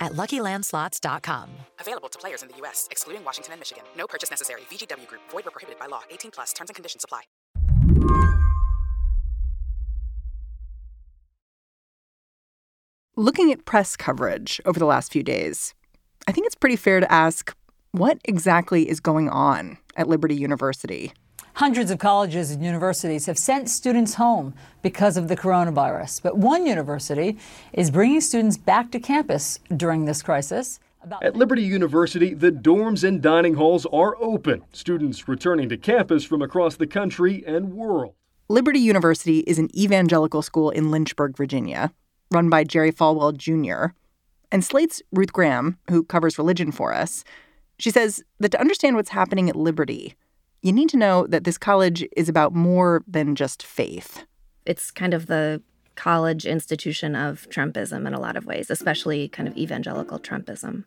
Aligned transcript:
at 0.00 0.12
LuckyLandSlots.com. 0.12 1.50
Available 1.80 2.08
to 2.08 2.18
players 2.18 2.42
in 2.42 2.48
the 2.48 2.56
U.S., 2.58 2.88
excluding 2.90 3.24
Washington 3.24 3.54
and 3.54 3.60
Michigan. 3.60 3.84
No 3.96 4.06
purchase 4.06 4.30
necessary. 4.30 4.62
VGW 4.70 5.06
Group. 5.06 5.22
Void 5.30 5.44
where 5.44 5.52
prohibited 5.52 5.78
by 5.78 5.86
law. 5.86 6.02
18 6.10 6.30
plus. 6.30 6.52
Terms 6.52 6.70
and 6.70 6.74
conditions 6.74 7.04
apply. 7.04 7.22
Looking 13.18 13.50
at 13.50 13.64
press 13.64 13.96
coverage 13.96 14.60
over 14.66 14.78
the 14.78 14.84
last 14.84 15.10
few 15.10 15.22
days, 15.22 15.72
I 16.28 16.32
think 16.32 16.46
it's 16.46 16.54
pretty 16.54 16.76
fair 16.76 17.00
to 17.00 17.10
ask 17.10 17.56
what 17.92 18.18
exactly 18.24 18.90
is 18.90 19.00
going 19.00 19.30
on 19.30 19.78
at 19.96 20.06
Liberty 20.06 20.34
University. 20.34 21.12
Hundreds 21.56 21.90
of 21.90 21.98
colleges 21.98 22.50
and 22.50 22.62
universities 22.62 23.24
have 23.24 23.38
sent 23.38 23.70
students 23.70 24.12
home 24.12 24.52
because 24.82 25.16
of 25.16 25.28
the 25.28 25.36
coronavirus. 25.36 26.20
But 26.22 26.36
one 26.36 26.66
university 26.66 27.38
is 27.72 27.90
bringing 27.90 28.20
students 28.20 28.58
back 28.58 28.90
to 28.90 29.00
campus 29.00 29.58
during 29.74 30.04
this 30.04 30.22
crisis. 30.22 30.80
At 31.22 31.34
Liberty 31.34 31.62
University, 31.62 32.34
the 32.34 32.52
dorms 32.52 33.04
and 33.04 33.22
dining 33.22 33.54
halls 33.54 33.86
are 33.86 34.16
open. 34.20 34.64
Students 34.74 35.28
returning 35.28 35.70
to 35.70 35.78
campus 35.78 36.24
from 36.24 36.42
across 36.42 36.76
the 36.76 36.86
country 36.86 37.42
and 37.46 37.72
world. 37.72 38.12
Liberty 38.50 38.80
University 38.80 39.38
is 39.46 39.58
an 39.58 39.74
evangelical 39.74 40.42
school 40.42 40.68
in 40.68 40.90
Lynchburg, 40.90 41.38
Virginia, 41.38 41.90
run 42.30 42.50
by 42.50 42.64
Jerry 42.64 42.92
Falwell 42.92 43.34
Jr. 43.34 43.94
And 44.52 44.62
Slate's 44.62 45.00
Ruth 45.10 45.32
Graham, 45.32 45.78
who 45.88 46.04
covers 46.04 46.36
religion 46.36 46.70
for 46.70 46.92
us, 46.92 47.24
she 47.78 47.90
says 47.90 48.22
that 48.40 48.50
to 48.50 48.60
understand 48.60 48.94
what's 48.94 49.08
happening 49.08 49.48
at 49.48 49.56
Liberty, 49.56 50.16
you 50.66 50.72
need 50.72 50.88
to 50.88 50.96
know 50.96 51.28
that 51.28 51.44
this 51.44 51.56
college 51.56 52.04
is 52.16 52.28
about 52.28 52.52
more 52.52 53.04
than 53.06 53.36
just 53.36 53.62
faith. 53.62 54.24
It's 54.64 54.90
kind 54.90 55.14
of 55.14 55.26
the 55.26 55.62
college 55.94 56.44
institution 56.44 57.14
of 57.14 57.48
Trumpism 57.50 58.04
in 58.04 58.12
a 58.12 58.18
lot 58.20 58.36
of 58.36 58.46
ways, 58.46 58.68
especially 58.68 59.28
kind 59.28 59.48
of 59.48 59.56
evangelical 59.56 60.18
Trumpism. 60.18 60.84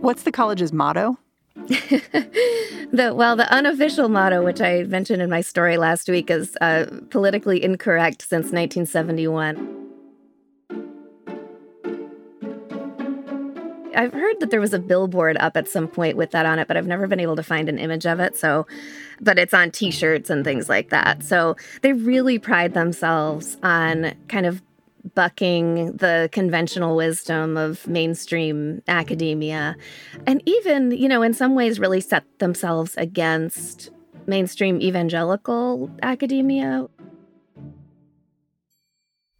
What's 0.00 0.24
the 0.24 0.32
college's 0.32 0.70
motto? 0.70 1.18
the 1.56 3.12
well, 3.14 3.36
the 3.36 3.50
unofficial 3.50 4.10
motto, 4.10 4.44
which 4.44 4.60
I 4.60 4.82
mentioned 4.82 5.22
in 5.22 5.30
my 5.30 5.40
story 5.40 5.78
last 5.78 6.08
week, 6.10 6.30
is 6.30 6.54
uh, 6.60 6.84
politically 7.08 7.64
incorrect 7.64 8.20
since 8.20 8.52
1971. 8.52 9.83
I've 13.94 14.12
heard 14.12 14.40
that 14.40 14.50
there 14.50 14.60
was 14.60 14.74
a 14.74 14.78
billboard 14.78 15.36
up 15.38 15.56
at 15.56 15.68
some 15.68 15.88
point 15.88 16.16
with 16.16 16.30
that 16.32 16.46
on 16.46 16.58
it, 16.58 16.68
but 16.68 16.76
I've 16.76 16.86
never 16.86 17.06
been 17.06 17.20
able 17.20 17.36
to 17.36 17.42
find 17.42 17.68
an 17.68 17.78
image 17.78 18.06
of 18.06 18.20
it. 18.20 18.36
So, 18.36 18.66
but 19.20 19.38
it's 19.38 19.54
on 19.54 19.70
t 19.70 19.90
shirts 19.90 20.30
and 20.30 20.44
things 20.44 20.68
like 20.68 20.90
that. 20.90 21.22
So 21.22 21.56
they 21.82 21.92
really 21.92 22.38
pride 22.38 22.74
themselves 22.74 23.56
on 23.62 24.14
kind 24.28 24.46
of 24.46 24.62
bucking 25.14 25.96
the 25.96 26.28
conventional 26.32 26.96
wisdom 26.96 27.56
of 27.56 27.86
mainstream 27.86 28.82
academia. 28.88 29.76
And 30.26 30.42
even, 30.46 30.92
you 30.92 31.08
know, 31.08 31.22
in 31.22 31.34
some 31.34 31.54
ways, 31.54 31.78
really 31.78 32.00
set 32.00 32.24
themselves 32.38 32.96
against 32.96 33.90
mainstream 34.26 34.80
evangelical 34.80 35.90
academia. 36.02 36.88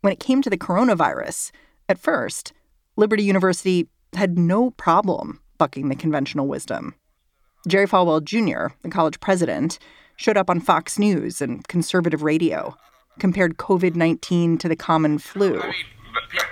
When 0.03 0.13
it 0.13 0.21
came 0.21 0.43
to 0.43 0.51
the 0.51 0.59
coronavirus, 0.59 1.51
at 1.89 1.99
first, 1.99 2.53
Liberty 2.97 3.23
University 3.23 3.89
had 4.17 4.39
no 4.39 4.71
problem 4.71 5.41
bucking 5.59 5.89
the 5.89 5.97
conventional 5.97 6.47
wisdom. 6.47 6.95
Jerry 7.67 7.87
Falwell 7.87 8.23
Jr., 8.23 8.75
the 8.83 8.91
college 8.91 9.21
president, 9.21 9.79
showed 10.17 10.37
up 10.37 10.51
on 10.51 10.61
Fox 10.61 10.99
News 10.99 11.41
and 11.41 11.67
conservative 11.67 12.23
radio, 12.23 12.77
compared 13.19 13.57
COVID 13.57 13.95
19 13.95 14.59
to 14.59 14.69
the 14.69 14.77
common 14.77 15.19
flu. 15.19 15.61
I 15.61 15.67
mean, 15.67 15.85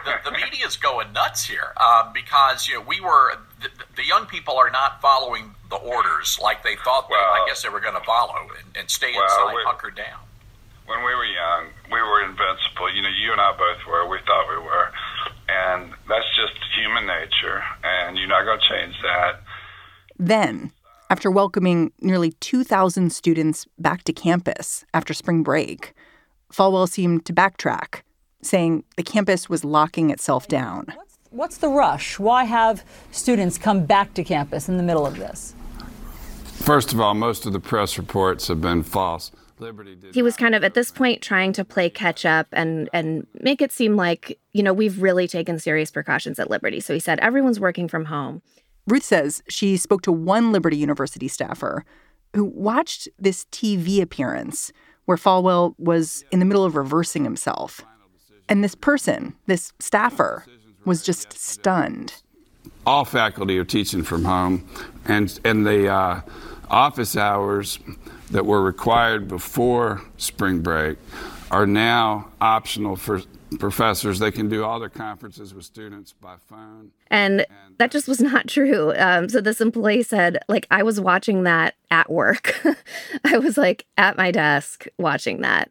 the, 0.04 0.30
the 0.30 0.32
media 0.32 0.66
is 0.66 0.76
going 0.76 1.12
nuts 1.12 1.44
here 1.44 1.72
uh, 1.76 2.10
because 2.12 2.68
you 2.68 2.74
know 2.74 2.84
we 2.86 3.00
were 3.00 3.34
the, 3.60 3.68
the, 3.96 4.04
young 4.04 4.26
people 4.26 4.56
are 4.56 4.70
not 4.70 5.00
following 5.00 5.54
the 5.70 5.76
orders 5.76 6.38
like 6.42 6.62
they 6.62 6.76
thought 6.76 7.08
well, 7.08 7.20
they, 7.34 7.40
I 7.42 7.46
guess 7.48 7.62
they 7.62 7.68
were 7.68 7.80
going 7.80 7.94
to 7.94 8.04
follow 8.04 8.34
and, 8.58 8.76
and 8.76 8.90
stay 8.90 9.12
well, 9.14 9.24
inside, 9.24 9.54
we, 9.54 9.62
hunkered 9.64 9.96
down. 9.96 10.20
When 10.86 10.98
we 10.98 11.14
were 11.14 11.24
young, 11.24 11.66
we 11.90 12.00
were 12.00 12.22
invincible. 12.24 12.92
You 12.92 13.02
know, 13.02 13.08
you 13.08 13.32
and 13.32 13.40
I 13.40 13.52
both 13.56 13.86
were. 13.86 14.08
We 14.08 14.18
thought 14.26 14.48
we 14.48 14.56
were. 14.56 14.90
And 15.52 15.92
that's 16.08 16.24
just 16.36 16.54
human 16.78 17.06
nature, 17.06 17.62
and 17.84 18.16
you're 18.16 18.28
not 18.28 18.44
going 18.44 18.58
to 18.58 18.68
change 18.68 18.94
that. 19.02 19.40
Then, 20.18 20.72
after 21.10 21.30
welcoming 21.30 21.92
nearly 22.00 22.32
2,000 22.40 23.12
students 23.12 23.66
back 23.78 24.02
to 24.04 24.12
campus 24.12 24.84
after 24.94 25.12
spring 25.12 25.42
break, 25.42 25.92
Falwell 26.52 26.88
seemed 26.88 27.26
to 27.26 27.32
backtrack, 27.32 28.00
saying 28.40 28.84
the 28.96 29.02
campus 29.02 29.48
was 29.48 29.64
locking 29.64 30.10
itself 30.10 30.48
down. 30.48 30.86
What's, 30.94 31.18
what's 31.30 31.56
the 31.58 31.68
rush? 31.68 32.18
Why 32.18 32.44
have 32.44 32.84
students 33.10 33.58
come 33.58 33.84
back 33.84 34.14
to 34.14 34.24
campus 34.24 34.68
in 34.68 34.76
the 34.76 34.82
middle 34.82 35.06
of 35.06 35.16
this? 35.16 35.54
First 36.44 36.92
of 36.92 37.00
all, 37.00 37.14
most 37.14 37.44
of 37.44 37.52
the 37.52 37.60
press 37.60 37.98
reports 37.98 38.48
have 38.48 38.60
been 38.60 38.82
false. 38.82 39.32
He 40.12 40.22
was 40.22 40.36
kind 40.36 40.54
of 40.54 40.64
at 40.64 40.74
this 40.74 40.90
point 40.90 41.22
trying 41.22 41.52
to 41.54 41.64
play 41.64 41.88
catch 41.90 42.24
up 42.24 42.46
and 42.52 42.88
and 42.92 43.26
make 43.40 43.62
it 43.62 43.72
seem 43.72 43.96
like, 43.96 44.38
you 44.52 44.62
know, 44.62 44.72
we've 44.72 45.00
really 45.00 45.28
taken 45.28 45.58
serious 45.58 45.90
precautions 45.90 46.38
at 46.38 46.50
Liberty. 46.50 46.80
So 46.80 46.94
he 46.94 47.00
said 47.00 47.18
everyone's 47.20 47.60
working 47.60 47.88
from 47.88 48.06
home. 48.06 48.42
Ruth 48.86 49.04
says 49.04 49.42
she 49.48 49.76
spoke 49.76 50.02
to 50.02 50.12
one 50.12 50.52
Liberty 50.52 50.76
University 50.76 51.28
staffer 51.28 51.84
who 52.34 52.44
watched 52.44 53.08
this 53.18 53.44
TV 53.46 54.00
appearance 54.00 54.72
where 55.04 55.16
Falwell 55.16 55.74
was 55.78 56.24
in 56.30 56.38
the 56.38 56.44
middle 56.44 56.64
of 56.64 56.76
reversing 56.76 57.24
himself. 57.24 57.82
And 58.48 58.62
this 58.62 58.74
person, 58.74 59.34
this 59.46 59.72
staffer, 59.78 60.44
was 60.84 61.02
just 61.02 61.32
stunned. 61.32 62.22
All 62.86 63.04
faculty 63.04 63.58
are 63.58 63.64
teaching 63.64 64.02
from 64.02 64.24
home, 64.24 64.68
and 65.04 65.38
and 65.44 65.64
the 65.64 65.88
uh, 65.88 66.20
office 66.68 67.16
hours 67.16 67.78
that 68.30 68.46
were 68.46 68.62
required 68.62 69.28
before 69.28 70.02
spring 70.16 70.60
break 70.60 70.98
are 71.50 71.66
now 71.66 72.28
optional 72.40 72.96
for 72.96 73.20
professors. 73.58 74.18
They 74.18 74.30
can 74.30 74.48
do 74.48 74.64
all 74.64 74.80
their 74.80 74.88
conferences 74.88 75.54
with 75.54 75.64
students 75.64 76.12
by 76.12 76.36
phone. 76.48 76.92
And, 77.08 77.46
that 77.78 77.90
just 77.90 78.08
was 78.08 78.20
not 78.32 78.48
true. 78.48 78.94
Um, 78.96 79.28
so 79.28 79.40
this 79.40 79.60
employee 79.60 80.02
said, 80.02 80.38
like, 80.48 80.66
I 80.70 80.82
was 80.82 81.00
watching 81.00 81.42
that 81.44 81.74
at 81.90 82.10
work. 82.10 82.64
I 83.24 83.38
was 83.38 83.56
like 83.56 83.86
at 83.96 84.16
my 84.16 84.30
desk 84.30 84.86
watching 84.98 85.40
that. 85.42 85.70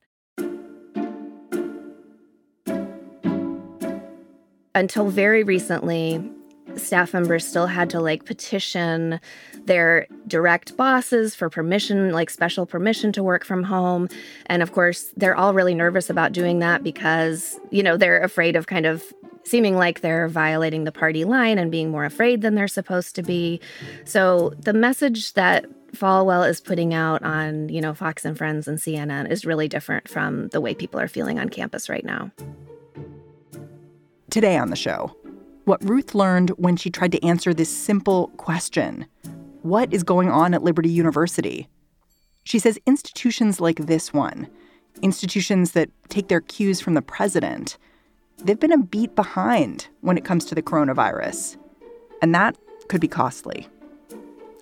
Until 4.74 5.10
very 5.10 5.44
recently, 5.44 6.32
staff 6.76 7.14
members 7.14 7.46
still 7.46 7.68
had 7.68 7.90
to 7.92 8.00
like 8.00 8.26
petition 8.26 9.20
their 9.66 10.08
direct 10.28 10.76
bosses 10.78 11.36
for 11.36 11.50
permission, 11.50 12.12
like 12.12 12.30
special 12.30 12.66
permission 12.66 13.12
to 13.14 13.24
work 13.24 13.46
from 13.46 13.64
home. 13.64 14.08
And 14.48 14.64
of 14.64 14.72
course, 14.72 15.14
they're 15.18 15.36
all 15.36 15.54
really 15.54 15.76
nervous 15.76 16.10
about 16.10 16.32
doing 16.32 16.60
that 16.60 16.84
because, 16.84 17.60
you 17.70 17.84
know, 17.84 17.98
they're 17.98 18.22
afraid 18.22 18.56
of 18.56 18.68
kind 18.68 18.86
of 18.86 19.04
seeming 19.44 19.76
like 19.76 20.02
they're 20.02 20.28
violating 20.28 20.84
the 20.84 20.92
party 20.92 21.24
line 21.24 21.58
and 21.58 21.72
being 21.72 21.90
more 21.90 22.06
afraid 22.06 22.42
than 22.42 22.56
they're 22.56 22.68
supposed 22.68 23.16
to 23.16 23.24
be. 23.24 23.60
So 24.06 24.54
the 24.60 24.74
message 24.74 25.34
that 25.34 25.66
Falwell 25.96 26.48
is 26.48 26.62
putting 26.62 26.94
out 26.94 27.22
on, 27.24 27.70
you 27.70 27.82
know, 27.82 27.94
Fox 27.94 28.24
and 28.24 28.38
Friends 28.38 28.68
and 28.68 28.78
CNN 28.78 29.30
is 29.30 29.46
really 29.46 29.68
different 29.68 30.08
from 30.08 30.48
the 30.50 30.62
way 30.62 30.74
people 30.74 31.00
are 31.00 31.08
feeling 31.08 31.40
on 31.40 31.50
campus 31.50 31.90
right 31.90 32.06
now. 32.06 32.32
Today 34.30 34.58
on 34.58 34.70
the 34.70 34.78
show, 34.78 35.14
what 35.66 35.88
Ruth 35.88 36.16
learned 36.16 36.50
when 36.52 36.76
she 36.76 36.90
tried 36.90 37.12
to 37.12 37.24
answer 37.26 37.54
this 37.54 37.76
simple 37.76 38.28
question 38.38 39.06
What 39.62 39.94
is 39.94 40.04
going 40.04 40.30
on 40.30 40.54
at 40.54 40.64
Liberty 40.64 40.90
University? 40.90 41.68
She 42.44 42.60
says 42.60 42.80
institutions 42.88 43.62
like 43.62 43.78
this 43.78 44.12
one, 44.14 44.48
institutions 45.02 45.72
that 45.72 45.90
take 46.10 46.28
their 46.28 46.42
cues 46.42 46.82
from 46.82 46.96
the 46.96 47.02
president, 47.02 47.78
they've 48.40 48.60
been 48.60 48.72
a 48.72 48.78
beat 48.78 49.16
behind 49.16 49.88
when 50.02 50.18
it 50.18 50.26
comes 50.26 50.46
to 50.46 50.56
the 50.56 50.64
coronavirus. 50.64 51.58
And 52.22 52.34
that 52.34 52.58
could 52.88 53.02
be 53.02 53.08
costly. 53.08 53.68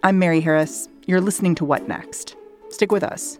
I'm 0.04 0.20
Mary 0.20 0.42
Harris. 0.42 0.90
You're 1.06 1.22
listening 1.22 1.56
to 1.56 1.66
What 1.66 1.88
Next? 1.88 2.36
Stick 2.70 2.92
with 2.92 3.04
us. 3.04 3.40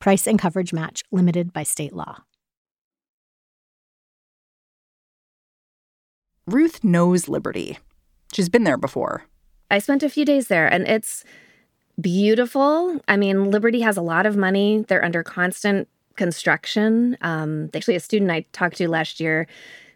Price 0.00 0.26
and 0.26 0.38
coverage 0.38 0.72
match 0.72 1.02
limited 1.12 1.52
by 1.52 1.62
state 1.62 1.92
law. 1.92 2.22
Ruth 6.46 6.82
knows 6.82 7.28
Liberty. 7.28 7.78
She's 8.32 8.48
been 8.48 8.64
there 8.64 8.76
before. 8.76 9.24
I 9.70 9.78
spent 9.78 10.02
a 10.02 10.08
few 10.08 10.24
days 10.24 10.48
there 10.48 10.66
and 10.66 10.86
it's 10.88 11.22
beautiful. 12.00 13.00
I 13.06 13.16
mean, 13.16 13.50
Liberty 13.50 13.82
has 13.82 13.96
a 13.96 14.02
lot 14.02 14.26
of 14.26 14.36
money. 14.36 14.84
They're 14.88 15.04
under 15.04 15.22
constant 15.22 15.86
construction. 16.16 17.16
Um, 17.20 17.70
actually, 17.72 17.94
a 17.94 18.00
student 18.00 18.30
I 18.30 18.46
talked 18.52 18.78
to 18.78 18.88
last 18.88 19.20
year 19.20 19.46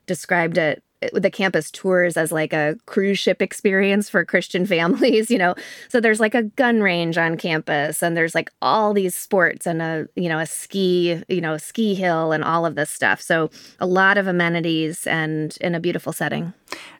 described 0.06 0.58
it 0.58 0.83
the 1.12 1.30
campus 1.30 1.70
tours 1.70 2.16
as 2.16 2.32
like 2.32 2.52
a 2.52 2.76
cruise 2.86 3.18
ship 3.18 3.42
experience 3.42 4.08
for 4.08 4.24
Christian 4.24 4.66
families, 4.74 5.30
you 5.30 5.38
know. 5.38 5.54
So 5.88 6.00
there's 6.00 6.20
like 6.20 6.34
a 6.34 6.42
gun 6.42 6.80
range 6.80 7.18
on 7.18 7.36
campus 7.36 8.02
and 8.02 8.16
there's 8.16 8.34
like 8.34 8.50
all 8.62 8.92
these 8.94 9.14
sports 9.14 9.66
and 9.66 9.82
a, 9.82 10.06
you 10.16 10.28
know, 10.28 10.38
a 10.38 10.46
ski, 10.46 11.22
you 11.28 11.40
know, 11.40 11.56
ski 11.56 11.94
hill 11.94 12.32
and 12.32 12.44
all 12.44 12.66
of 12.66 12.74
this 12.74 12.90
stuff. 12.90 13.20
So 13.20 13.50
a 13.80 13.86
lot 13.86 14.18
of 14.18 14.26
amenities 14.26 15.06
and 15.06 15.56
in 15.60 15.74
a 15.74 15.80
beautiful 15.80 16.12
setting. 16.12 16.52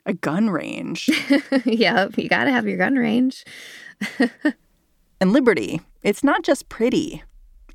A 0.05 0.13
gun 0.13 0.49
range. 0.49 1.09
yeah, 1.65 2.07
you 2.15 2.29
got 2.29 2.45
to 2.45 2.51
have 2.51 2.67
your 2.67 2.77
gun 2.77 2.95
range. 2.95 3.43
and 5.19 5.33
Liberty, 5.33 5.81
it's 6.03 6.23
not 6.23 6.43
just 6.43 6.69
pretty. 6.69 7.23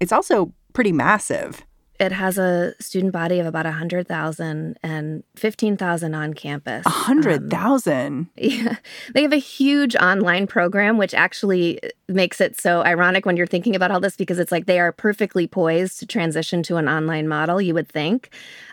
It's 0.01 0.13
also 0.13 0.53
pretty 0.73 0.93
massive 0.93 1.65
it 2.01 2.13
has 2.13 2.39
a 2.39 2.75
student 2.81 3.13
body 3.13 3.41
of 3.41 3.47
about 3.47 3.67
100,000 3.67 4.79
and 4.83 5.23
15,000 5.37 6.15
on 6.15 6.33
campus. 6.33 6.85
100,000? 6.87 8.07
Um, 8.07 8.31
yeah. 8.37 8.77
They 9.13 9.23
have 9.23 9.33
a 9.33 9.37
huge 9.37 9.97
online 9.97 10.47
program, 10.47 10.97
which 10.97 11.15
actually 11.15 11.81
makes 12.09 12.41
it 12.41 12.59
so 12.61 12.83
ironic 12.83 13.27
when 13.27 13.37
you're 13.37 13.47
thinking 13.47 13.77
about 13.77 13.91
all 13.91 14.01
this 14.01 14.17
because 14.17 14.39
it's 14.39 14.53
like 14.53 14.67
they 14.67 14.81
are 14.81 14.93
perfectly 14.93 15.47
poised 15.47 15.99
to 15.99 16.07
transition 16.07 16.63
to 16.65 16.77
an 16.77 16.89
online 16.89 17.29
model, 17.29 17.61
you 17.61 17.75
would 17.75 17.89
think. 17.89 18.31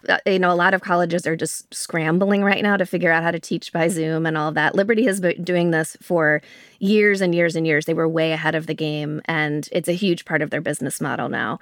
Uh, 0.08 0.20
you 0.26 0.40
know, 0.40 0.52
a 0.52 0.56
lot 0.56 0.74
of 0.74 0.82
colleges 0.82 1.28
are 1.28 1.36
just 1.36 1.74
scrambling 1.74 2.44
right 2.44 2.64
now 2.64 2.78
to 2.78 2.86
figure 2.86 3.12
out 3.12 3.24
how 3.24 3.32
to 3.32 3.40
teach 3.40 3.74
by 3.74 3.88
Zoom 3.88 4.26
and 4.26 4.38
all 4.38 4.52
that. 4.54 4.76
Liberty 4.76 5.06
has 5.06 5.20
been 5.20 5.44
doing 5.44 5.72
this 5.72 5.98
for 6.02 6.42
years 6.80 7.20
and 7.20 7.36
years 7.36 7.56
and 7.56 7.68
years. 7.68 7.86
They 7.86 7.94
were 7.94 8.08
way 8.08 8.32
ahead 8.32 8.56
of 8.56 8.68
the 8.68 8.74
game, 8.74 9.22
and 9.26 9.68
it's 9.72 9.90
a 9.90 9.94
huge 9.94 10.24
part 10.24 10.42
of 10.42 10.50
their 10.50 10.62
business 10.62 11.02
model 11.02 11.30
now. 11.30 11.60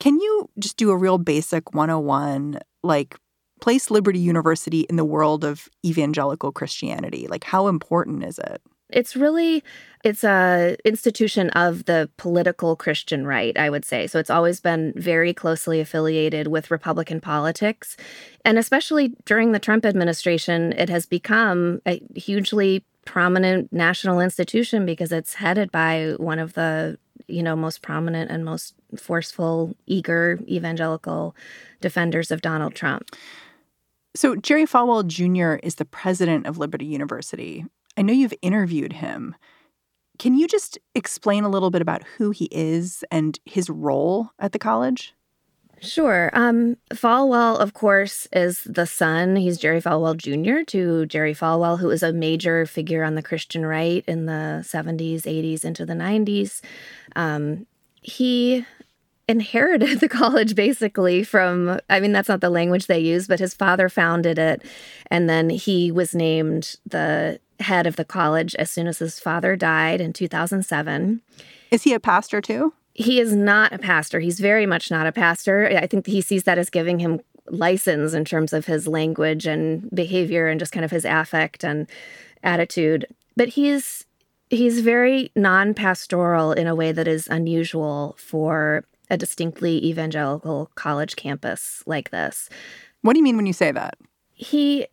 Can 0.00 0.20
you 0.20 0.48
just 0.58 0.76
do 0.76 0.90
a 0.90 0.96
real 0.96 1.18
basic 1.18 1.74
101, 1.74 2.60
like 2.82 3.16
place 3.60 3.90
Liberty 3.90 4.18
University 4.18 4.80
in 4.82 4.96
the 4.96 5.04
world 5.04 5.44
of 5.44 5.68
evangelical 5.84 6.52
Christianity? 6.52 7.26
Like, 7.28 7.44
how 7.44 7.66
important 7.66 8.24
is 8.24 8.38
it? 8.38 8.62
It's 8.90 9.16
really 9.16 9.62
it's 10.02 10.24
a 10.24 10.76
institution 10.84 11.50
of 11.50 11.84
the 11.84 12.08
political 12.16 12.74
Christian 12.74 13.26
right, 13.26 13.58
I 13.58 13.68
would 13.68 13.84
say. 13.84 14.06
So 14.06 14.18
it's 14.18 14.30
always 14.30 14.60
been 14.60 14.94
very 14.96 15.34
closely 15.34 15.80
affiliated 15.80 16.46
with 16.46 16.70
Republican 16.70 17.20
politics. 17.20 17.96
And 18.46 18.56
especially 18.56 19.14
during 19.26 19.52
the 19.52 19.58
Trump 19.58 19.84
administration, 19.84 20.72
it 20.72 20.88
has 20.88 21.04
become 21.04 21.82
a 21.86 22.00
hugely 22.14 22.84
prominent 23.04 23.72
national 23.72 24.20
institution 24.20 24.86
because 24.86 25.12
it's 25.12 25.34
headed 25.34 25.70
by 25.70 26.14
one 26.16 26.38
of 26.38 26.54
the 26.54 26.98
you 27.28 27.42
know, 27.42 27.54
most 27.54 27.82
prominent 27.82 28.30
and 28.30 28.44
most 28.44 28.74
forceful, 28.96 29.74
eager 29.86 30.38
evangelical 30.48 31.34
defenders 31.80 32.30
of 32.30 32.42
Donald 32.42 32.74
Trump. 32.74 33.14
So, 34.14 34.34
Jerry 34.36 34.64
Falwell 34.64 35.06
Jr. 35.06 35.64
is 35.64 35.76
the 35.76 35.84
president 35.84 36.46
of 36.46 36.58
Liberty 36.58 36.86
University. 36.86 37.64
I 37.96 38.02
know 38.02 38.12
you've 38.12 38.34
interviewed 38.42 38.94
him. 38.94 39.34
Can 40.18 40.36
you 40.36 40.48
just 40.48 40.78
explain 40.94 41.44
a 41.44 41.48
little 41.48 41.70
bit 41.70 41.82
about 41.82 42.02
who 42.16 42.30
he 42.30 42.48
is 42.50 43.04
and 43.10 43.38
his 43.44 43.70
role 43.70 44.30
at 44.38 44.52
the 44.52 44.58
college? 44.58 45.14
Sure. 45.80 46.30
Um, 46.32 46.76
Falwell, 46.92 47.58
of 47.58 47.74
course, 47.74 48.26
is 48.32 48.64
the 48.64 48.86
son. 48.86 49.36
He's 49.36 49.58
Jerry 49.58 49.80
Falwell 49.80 50.16
Jr. 50.16 50.64
to 50.72 51.06
Jerry 51.06 51.34
Falwell, 51.34 51.78
who 51.78 51.90
is 51.90 52.02
a 52.02 52.12
major 52.12 52.66
figure 52.66 53.04
on 53.04 53.14
the 53.14 53.22
Christian 53.22 53.64
right 53.64 54.04
in 54.08 54.26
the 54.26 54.64
70s, 54.66 55.22
80s, 55.22 55.64
into 55.64 55.86
the 55.86 55.94
90s. 55.94 56.60
Um, 57.14 57.66
he 58.02 58.64
inherited 59.28 60.00
the 60.00 60.08
college 60.08 60.54
basically 60.54 61.22
from, 61.22 61.78
I 61.90 62.00
mean, 62.00 62.12
that's 62.12 62.28
not 62.28 62.40
the 62.40 62.50
language 62.50 62.86
they 62.86 62.98
use, 62.98 63.26
but 63.26 63.40
his 63.40 63.54
father 63.54 63.88
founded 63.88 64.38
it. 64.38 64.62
And 65.10 65.28
then 65.28 65.50
he 65.50 65.90
was 65.92 66.14
named 66.14 66.76
the 66.86 67.40
head 67.60 67.86
of 67.86 67.96
the 67.96 68.04
college 68.04 68.54
as 68.54 68.70
soon 68.70 68.86
as 68.86 68.98
his 68.98 69.20
father 69.20 69.56
died 69.56 70.00
in 70.00 70.12
2007. 70.12 71.20
Is 71.70 71.82
he 71.82 71.92
a 71.92 72.00
pastor 72.00 72.40
too? 72.40 72.72
he 72.98 73.20
is 73.20 73.32
not 73.32 73.72
a 73.72 73.78
pastor. 73.78 74.18
He's 74.18 74.40
very 74.40 74.66
much 74.66 74.90
not 74.90 75.06
a 75.06 75.12
pastor. 75.12 75.68
I 75.68 75.86
think 75.86 76.04
he 76.06 76.20
sees 76.20 76.42
that 76.42 76.58
as 76.58 76.68
giving 76.68 76.98
him 76.98 77.20
license 77.46 78.12
in 78.12 78.24
terms 78.24 78.52
of 78.52 78.66
his 78.66 78.88
language 78.88 79.46
and 79.46 79.88
behavior 79.94 80.48
and 80.48 80.58
just 80.58 80.72
kind 80.72 80.84
of 80.84 80.90
his 80.90 81.04
affect 81.04 81.62
and 81.62 81.86
attitude. 82.42 83.06
But 83.36 83.50
he's 83.50 84.04
he's 84.50 84.80
very 84.80 85.30
non-pastoral 85.36 86.52
in 86.52 86.66
a 86.66 86.74
way 86.74 86.90
that 86.90 87.06
is 87.06 87.28
unusual 87.28 88.16
for 88.18 88.84
a 89.10 89.16
distinctly 89.16 89.84
evangelical 89.84 90.70
college 90.74 91.16
campus 91.16 91.82
like 91.86 92.10
this. 92.10 92.48
What 93.02 93.14
do 93.14 93.18
you 93.18 93.24
mean 93.24 93.36
when 93.36 93.46
you 93.46 93.52
say 93.52 93.72
that? 93.72 93.98
He 94.32 94.86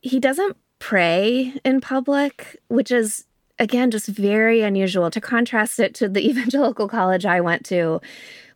he 0.00 0.20
doesn't 0.20 0.56
pray 0.78 1.54
in 1.64 1.80
public, 1.80 2.56
which 2.68 2.90
is 2.90 3.24
again, 3.58 3.90
just 3.90 4.06
very 4.06 4.60
unusual 4.60 5.10
to 5.10 5.20
contrast 5.20 5.80
it 5.80 5.94
to 5.94 6.08
the 6.08 6.26
evangelical 6.28 6.88
college 6.88 7.24
I 7.24 7.40
went 7.40 7.64
to, 7.66 8.00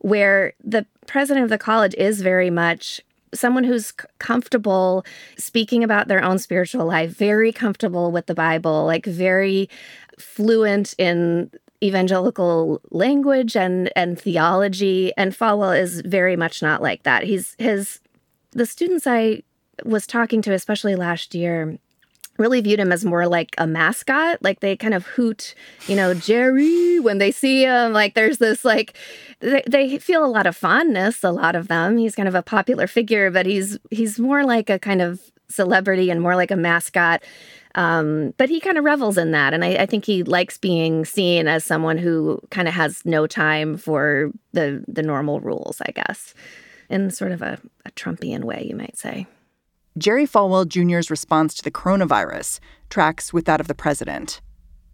where 0.00 0.54
the 0.62 0.87
president 1.07 1.45
of 1.45 1.50
the 1.50 1.59
college 1.59 1.95
is 1.95 2.21
very 2.21 2.50
much 2.50 3.00
someone 3.33 3.64
who's 3.64 3.92
comfortable 4.19 5.04
speaking 5.37 5.85
about 5.85 6.09
their 6.09 6.23
own 6.23 6.38
spiritual 6.38 6.85
life, 6.87 7.11
very 7.16 7.52
comfortable 7.52 8.11
with 8.11 8.26
the 8.26 8.35
Bible, 8.35 8.85
like 8.85 9.07
very 9.07 9.69
fluent 10.19 10.95
in 10.99 11.50
evangelical 11.83 12.81
language 12.91 13.57
and 13.57 13.91
and 13.97 14.21
theology 14.21 15.13
and 15.17 15.33
Falwell 15.33 15.79
is 15.79 16.03
very 16.03 16.37
much 16.37 16.63
not 16.63 16.83
like 16.83 17.03
that. 17.05 17.25
He's 17.25 17.57
his 17.59 18.01
the 18.53 18.67
students 18.67 19.07
I 19.07 19.43
was 19.85 20.07
talking 20.07 20.43
to 20.43 20.53
especially 20.53 20.95
last 20.95 21.35
year 21.35 21.79
really 22.41 22.61
viewed 22.63 22.81
him 22.81 22.91
as 22.91 23.05
more 23.05 23.29
like 23.29 23.55
a 23.59 23.67
mascot. 23.67 24.39
Like 24.43 24.61
they 24.61 24.77
kind 24.77 24.95
of 24.95 25.07
hoot, 25.07 25.55
you 25.87 25.95
know, 25.95 26.15
Jerry 26.15 26.99
when 26.99 27.19
they 27.19 27.31
see 27.31 27.63
him. 27.63 27.93
Like 27.93 28.15
there's 28.15 28.39
this 28.39 28.65
like 28.65 28.97
they, 29.41 29.63
they 29.67 29.99
feel 29.99 30.25
a 30.25 30.27
lot 30.27 30.47
of 30.47 30.57
fondness. 30.57 31.23
A 31.23 31.31
lot 31.31 31.55
of 31.55 31.69
them. 31.69 31.99
He's 31.99 32.17
kind 32.17 32.29
of 32.29 32.35
a 32.35 32.43
popular 32.43 32.87
figure, 32.87 33.31
but 33.31 33.47
he's 33.47 33.79
he's 33.91 34.19
more 34.19 34.45
like 34.45 34.71
a 34.71 34.79
kind 34.79 35.03
of 35.03 35.21
celebrity 35.49 36.11
and 36.11 36.21
more 36.21 36.35
like 36.35 36.51
a 36.51 36.57
mascot. 36.57 37.23
Um, 37.75 38.35
but 38.37 38.49
he 38.49 38.59
kind 38.61 38.79
of 38.79 38.85
revels 38.85 39.17
in 39.17 39.31
that, 39.31 39.55
and 39.55 39.65
I, 39.65 39.75
I 39.75 39.87
think 39.87 40.05
he 40.05 40.23
likes 40.23 40.59
being 40.59 41.05
seen 41.05 41.47
as 41.47 41.65
someone 41.65 41.99
who 41.99 42.41
kind 42.50 42.67
of 42.67 42.75
has 42.75 43.05
no 43.05 43.27
time 43.27 43.77
for 43.77 44.33
the 44.53 44.85
the 44.89 45.03
normal 45.03 45.41
rules, 45.41 45.81
I 45.87 45.93
guess, 45.93 46.35
in 46.89 47.11
sort 47.11 47.33
of 47.33 47.43
a, 47.43 47.61
a 47.87 47.91
Trumpian 47.93 48.45
way, 48.45 48.67
you 48.69 48.75
might 48.75 48.97
say. 48.97 49.27
Jerry 49.99 50.27
Falwell 50.27 50.69
Jr.'s 50.69 51.11
response 51.11 51.55
to 51.55 51.62
the 51.62 51.71
coronavirus 51.71 52.61
tracks 52.89 53.33
with 53.33 53.45
that 53.45 53.61
of 53.61 53.69
the 53.69 53.75
president. 53.75 54.41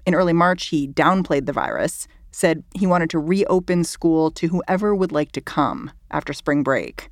In 0.05 0.15
early 0.15 0.33
March, 0.33 0.67
he 0.67 0.87
downplayed 0.87 1.47
the 1.47 1.53
virus, 1.53 2.07
said 2.31 2.63
he 2.75 2.87
wanted 2.87 3.11
to 3.11 3.19
reopen 3.19 3.85
school 3.85 4.31
to 4.33 4.49
whoever 4.49 4.95
would 4.95 5.13
like 5.13 5.33
to 5.33 5.41
come 5.41 5.91
after 6.11 6.33
spring 6.33 6.63
break. 6.63 7.11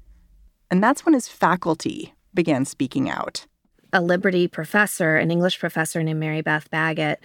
And 0.71 0.83
that's 0.83 1.05
when 1.05 1.15
his 1.15 1.29
faculty 1.29 2.15
began 2.35 2.65
speaking 2.65 3.09
out. 3.09 3.47
A 3.95 4.03
Liberty 4.03 4.49
professor, 4.49 5.17
an 5.17 5.31
English 5.31 5.61
professor 5.61 6.03
named 6.03 6.21
Mary 6.21 6.43
Beth 6.43 6.69
Baggett, 6.71 7.21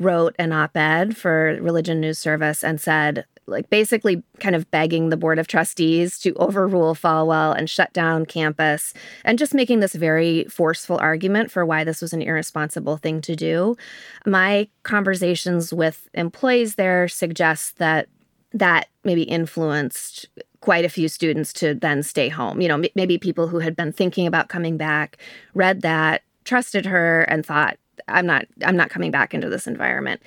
wrote 0.00 0.34
an 0.38 0.52
op 0.52 0.76
ed 0.76 1.16
for 1.16 1.56
Religion 1.60 2.00
News 2.00 2.18
Service 2.18 2.64
and 2.64 2.80
said, 2.80 3.26
like 3.46 3.68
basically 3.68 4.22
kind 4.40 4.56
of 4.56 4.70
begging 4.70 5.10
the 5.10 5.18
board 5.18 5.38
of 5.38 5.46
trustees 5.46 6.18
to 6.20 6.32
overrule 6.36 6.94
Falwell 6.94 7.54
and 7.56 7.68
shut 7.68 7.92
down 7.92 8.24
campus 8.24 8.94
and 9.22 9.38
just 9.38 9.52
making 9.52 9.80
this 9.80 9.94
very 9.94 10.44
forceful 10.44 10.96
argument 10.96 11.50
for 11.50 11.66
why 11.66 11.84
this 11.84 12.00
was 12.00 12.14
an 12.14 12.22
irresponsible 12.22 12.96
thing 12.96 13.20
to 13.20 13.36
do. 13.36 13.76
My 14.24 14.68
conversations 14.82 15.74
with 15.74 16.08
employees 16.14 16.76
there 16.76 17.06
suggest 17.06 17.76
that 17.76 18.08
that 18.54 18.88
maybe 19.02 19.24
influenced 19.24 20.28
quite 20.64 20.86
a 20.86 20.88
few 20.88 21.08
students 21.08 21.52
to 21.52 21.74
then 21.74 22.02
stay 22.02 22.30
home. 22.30 22.62
You 22.62 22.68
know, 22.68 22.76
m- 22.76 22.86
maybe 22.94 23.18
people 23.18 23.48
who 23.48 23.58
had 23.58 23.76
been 23.76 23.92
thinking 23.92 24.26
about 24.26 24.48
coming 24.48 24.78
back 24.78 25.18
read 25.52 25.82
that, 25.82 26.22
trusted 26.44 26.86
her 26.86 27.24
and 27.24 27.44
thought 27.44 27.76
I'm 28.08 28.24
not 28.24 28.46
I'm 28.64 28.74
not 28.74 28.88
coming 28.88 29.10
back 29.10 29.34
into 29.34 29.50
this 29.50 29.66
environment. 29.66 30.22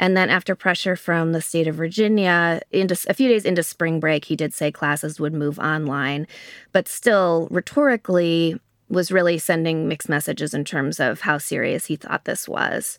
And 0.00 0.16
then 0.16 0.28
after 0.28 0.56
pressure 0.56 0.96
from 0.96 1.30
the 1.30 1.40
state 1.40 1.68
of 1.68 1.76
Virginia, 1.76 2.60
into 2.72 2.98
a 3.08 3.14
few 3.14 3.28
days 3.28 3.44
into 3.44 3.62
spring 3.62 4.00
break, 4.00 4.24
he 4.24 4.34
did 4.34 4.52
say 4.52 4.72
classes 4.72 5.20
would 5.20 5.32
move 5.32 5.56
online, 5.60 6.26
but 6.72 6.88
still 6.88 7.46
rhetorically 7.52 8.60
was 8.88 9.12
really 9.12 9.38
sending 9.38 9.86
mixed 9.86 10.08
messages 10.08 10.52
in 10.52 10.64
terms 10.64 10.98
of 10.98 11.20
how 11.20 11.38
serious 11.38 11.86
he 11.86 11.94
thought 11.94 12.24
this 12.24 12.48
was. 12.48 12.98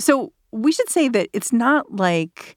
So 0.00 0.32
we 0.50 0.72
should 0.72 0.88
say 0.88 1.06
that 1.10 1.28
it's 1.32 1.52
not 1.52 1.94
like 1.94 2.56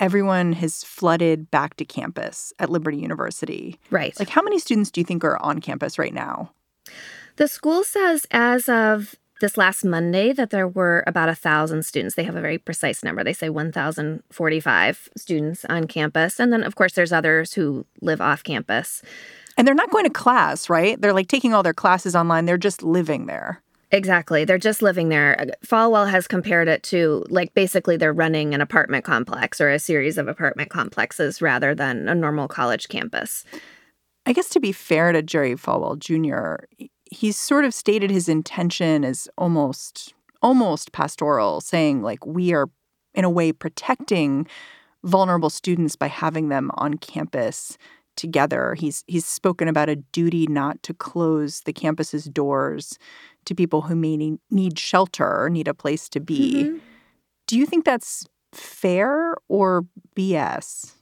everyone 0.00 0.52
has 0.54 0.84
flooded 0.84 1.50
back 1.50 1.76
to 1.76 1.84
campus 1.84 2.52
at 2.58 2.70
Liberty 2.70 2.98
University. 2.98 3.78
Right. 3.90 4.18
Like 4.18 4.28
how 4.28 4.42
many 4.42 4.58
students 4.58 4.90
do 4.90 5.00
you 5.00 5.04
think 5.04 5.24
are 5.24 5.40
on 5.42 5.60
campus 5.60 5.98
right 5.98 6.14
now? 6.14 6.52
The 7.36 7.48
school 7.48 7.84
says 7.84 8.26
as 8.30 8.68
of 8.68 9.14
this 9.40 9.56
last 9.56 9.84
Monday 9.84 10.32
that 10.32 10.50
there 10.50 10.66
were 10.66 11.04
about 11.06 11.28
a 11.28 11.34
thousand 11.34 11.84
students. 11.84 12.14
They 12.14 12.24
have 12.24 12.36
a 12.36 12.40
very 12.40 12.58
precise 12.58 13.04
number. 13.04 13.22
They 13.22 13.32
say 13.32 13.48
1,045 13.48 15.08
students 15.16 15.64
on 15.66 15.86
campus. 15.86 16.40
And 16.40 16.52
then, 16.52 16.64
of 16.64 16.74
course, 16.74 16.94
there's 16.94 17.12
others 17.12 17.54
who 17.54 17.86
live 18.00 18.20
off 18.20 18.42
campus. 18.42 19.02
And 19.56 19.66
they're 19.66 19.74
not 19.74 19.90
going 19.90 20.04
to 20.04 20.10
class, 20.10 20.68
right? 20.68 21.00
They're 21.00 21.12
like 21.12 21.28
taking 21.28 21.54
all 21.54 21.62
their 21.62 21.74
classes 21.74 22.16
online. 22.16 22.46
They're 22.46 22.56
just 22.58 22.82
living 22.82 23.26
there. 23.26 23.62
Exactly. 23.90 24.44
They're 24.44 24.58
just 24.58 24.82
living 24.82 25.08
there. 25.08 25.40
Uh, 25.40 25.46
Falwell 25.66 26.10
has 26.10 26.28
compared 26.28 26.68
it 26.68 26.82
to 26.84 27.24
like 27.30 27.54
basically 27.54 27.96
they're 27.96 28.12
running 28.12 28.54
an 28.54 28.60
apartment 28.60 29.04
complex 29.04 29.60
or 29.60 29.70
a 29.70 29.78
series 29.78 30.18
of 30.18 30.28
apartment 30.28 30.70
complexes 30.70 31.40
rather 31.40 31.74
than 31.74 32.08
a 32.08 32.14
normal 32.14 32.48
college 32.48 32.88
campus. 32.88 33.44
I 34.26 34.34
guess 34.34 34.50
to 34.50 34.60
be 34.60 34.72
fair 34.72 35.12
to 35.12 35.22
Jerry 35.22 35.54
Falwell 35.54 35.98
Jr., 35.98 36.66
he's 37.10 37.36
sort 37.36 37.64
of 37.64 37.72
stated 37.72 38.10
his 38.10 38.28
intention 38.28 39.04
as 39.04 39.26
almost 39.38 40.12
almost 40.42 40.92
pastoral, 40.92 41.60
saying 41.62 42.02
like 42.02 42.26
we 42.26 42.52
are 42.52 42.68
in 43.14 43.24
a 43.24 43.30
way 43.30 43.52
protecting 43.52 44.46
vulnerable 45.02 45.50
students 45.50 45.96
by 45.96 46.08
having 46.08 46.50
them 46.50 46.70
on 46.74 46.94
campus 46.94 47.78
together. 48.16 48.74
He's 48.74 49.02
he's 49.06 49.24
spoken 49.24 49.66
about 49.66 49.88
a 49.88 49.96
duty 49.96 50.46
not 50.46 50.82
to 50.82 50.92
close 50.92 51.60
the 51.60 51.72
campus's 51.72 52.24
doors 52.24 52.98
to 53.48 53.54
people 53.54 53.82
who 53.82 53.96
may 53.96 54.38
need 54.50 54.78
shelter 54.78 55.42
or 55.42 55.50
need 55.50 55.68
a 55.68 55.74
place 55.74 56.08
to 56.10 56.20
be. 56.20 56.64
Mm-hmm. 56.64 56.78
Do 57.46 57.58
you 57.58 57.66
think 57.66 57.84
that's 57.84 58.26
fair 58.52 59.34
or 59.48 59.86
BS? 60.14 60.92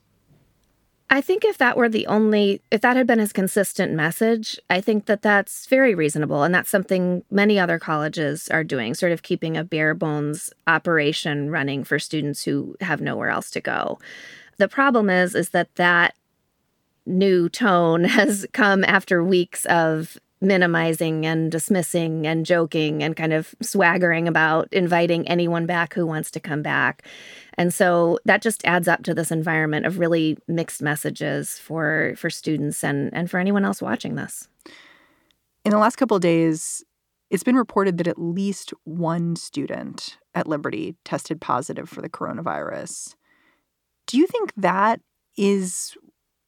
I 1.09 1.21
think 1.21 1.45
if 1.45 1.57
that 1.59 1.77
were 1.77 1.87
the 1.87 2.05
only, 2.07 2.61
if 2.69 2.81
that 2.81 2.97
had 2.97 3.07
been 3.07 3.19
his 3.19 3.31
consistent 3.31 3.93
message, 3.93 4.59
I 4.69 4.81
think 4.81 5.05
that 5.05 5.21
that's 5.21 5.65
very 5.67 5.95
reasonable. 5.95 6.43
And 6.43 6.53
that's 6.53 6.69
something 6.69 7.23
many 7.31 7.57
other 7.57 7.79
colleges 7.79 8.49
are 8.49 8.63
doing, 8.63 8.93
sort 8.93 9.13
of 9.13 9.23
keeping 9.23 9.55
a 9.55 9.63
bare 9.63 9.93
bones 9.93 10.51
operation 10.67 11.49
running 11.49 11.85
for 11.85 11.97
students 11.97 12.43
who 12.43 12.75
have 12.81 12.99
nowhere 12.99 13.29
else 13.29 13.49
to 13.51 13.61
go. 13.61 13.99
The 14.57 14.67
problem 14.67 15.09
is, 15.09 15.33
is 15.33 15.49
that 15.49 15.73
that 15.75 16.13
new 17.05 17.47
tone 17.47 18.03
has 18.05 18.45
come 18.51 18.83
after 18.83 19.23
weeks 19.23 19.65
of 19.65 20.17
minimizing 20.39 21.25
and 21.25 21.51
dismissing 21.51 22.27
and 22.27 22.45
joking 22.45 23.01
and 23.01 23.15
kind 23.15 23.33
of 23.33 23.55
swaggering 23.61 24.27
about 24.27 24.71
inviting 24.71 25.27
anyone 25.27 25.65
back 25.65 25.93
who 25.93 26.05
wants 26.05 26.29
to 26.31 26.39
come 26.39 26.61
back. 26.61 27.03
And 27.57 27.73
so 27.73 28.19
that 28.25 28.41
just 28.41 28.63
adds 28.65 28.87
up 28.87 29.03
to 29.03 29.13
this 29.13 29.31
environment 29.31 29.85
of 29.85 29.99
really 29.99 30.37
mixed 30.47 30.81
messages 30.81 31.57
for 31.57 32.13
for 32.17 32.29
students 32.29 32.83
and 32.83 33.11
and 33.13 33.29
for 33.29 33.39
anyone 33.39 33.65
else 33.65 33.81
watching 33.81 34.15
this. 34.15 34.47
In 35.65 35.71
the 35.71 35.79
last 35.79 35.97
couple 35.97 36.19
days, 36.19 36.83
it's 37.29 37.43
been 37.43 37.55
reported 37.55 37.97
that 37.97 38.07
at 38.07 38.19
least 38.19 38.73
one 38.85 39.35
student 39.35 40.17
at 40.33 40.47
Liberty 40.47 40.95
tested 41.03 41.41
positive 41.41 41.89
for 41.89 42.01
the 42.01 42.09
coronavirus. 42.09 43.15
Do 44.05 44.17
you 44.17 44.27
think 44.27 44.53
that 44.55 45.01
is 45.35 45.97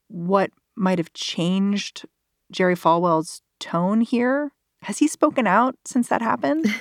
what 0.08 0.52
might 0.76 0.98
have 0.98 1.12
changed 1.14 2.06
Jerry 2.52 2.76
Falwell's 2.76 3.42
tone 3.60 4.02
here? 4.02 4.52
Has 4.84 5.00
he 5.00 5.08
spoken 5.08 5.48
out 5.48 5.76
since 5.86 6.08
that 6.10 6.22
happened? 6.22 6.74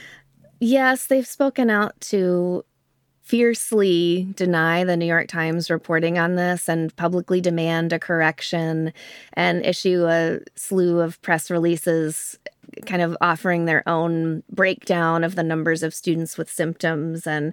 yes, 0.60 1.06
they've 1.06 1.26
spoken 1.26 1.70
out 1.70 2.00
to 2.02 2.64
fiercely 3.26 4.28
deny 4.36 4.84
the 4.84 4.96
New 4.96 5.04
York 5.04 5.26
Times 5.26 5.68
reporting 5.68 6.16
on 6.16 6.36
this 6.36 6.68
and 6.68 6.94
publicly 6.94 7.40
demand 7.40 7.92
a 7.92 7.98
correction 7.98 8.92
and 9.32 9.66
issue 9.66 10.06
a 10.06 10.38
slew 10.54 11.00
of 11.00 11.20
press 11.22 11.50
releases 11.50 12.38
kind 12.84 13.02
of 13.02 13.16
offering 13.20 13.64
their 13.64 13.82
own 13.88 14.44
breakdown 14.52 15.24
of 15.24 15.34
the 15.34 15.42
numbers 15.42 15.82
of 15.82 15.92
students 15.92 16.38
with 16.38 16.50
symptoms 16.50 17.26
and 17.26 17.52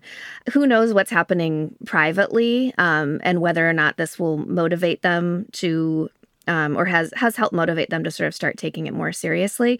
who 0.51 0.67
knows 0.67 0.93
what's 0.93 1.09
happening 1.09 1.75
privately 1.85 2.71
um, 2.77 3.19
and 3.23 3.41
whether 3.41 3.67
or 3.67 3.73
not 3.73 3.97
this 3.97 4.19
will 4.19 4.37
motivate 4.37 5.01
them 5.01 5.47
to 5.53 6.07
um, 6.47 6.77
or 6.77 6.85
has 6.85 7.13
has 7.15 7.35
helped 7.35 7.53
motivate 7.53 7.89
them 7.89 8.03
to 8.03 8.11
sort 8.11 8.27
of 8.27 8.35
start 8.35 8.57
taking 8.57 8.87
it 8.87 8.93
more 8.93 9.11
seriously. 9.11 9.79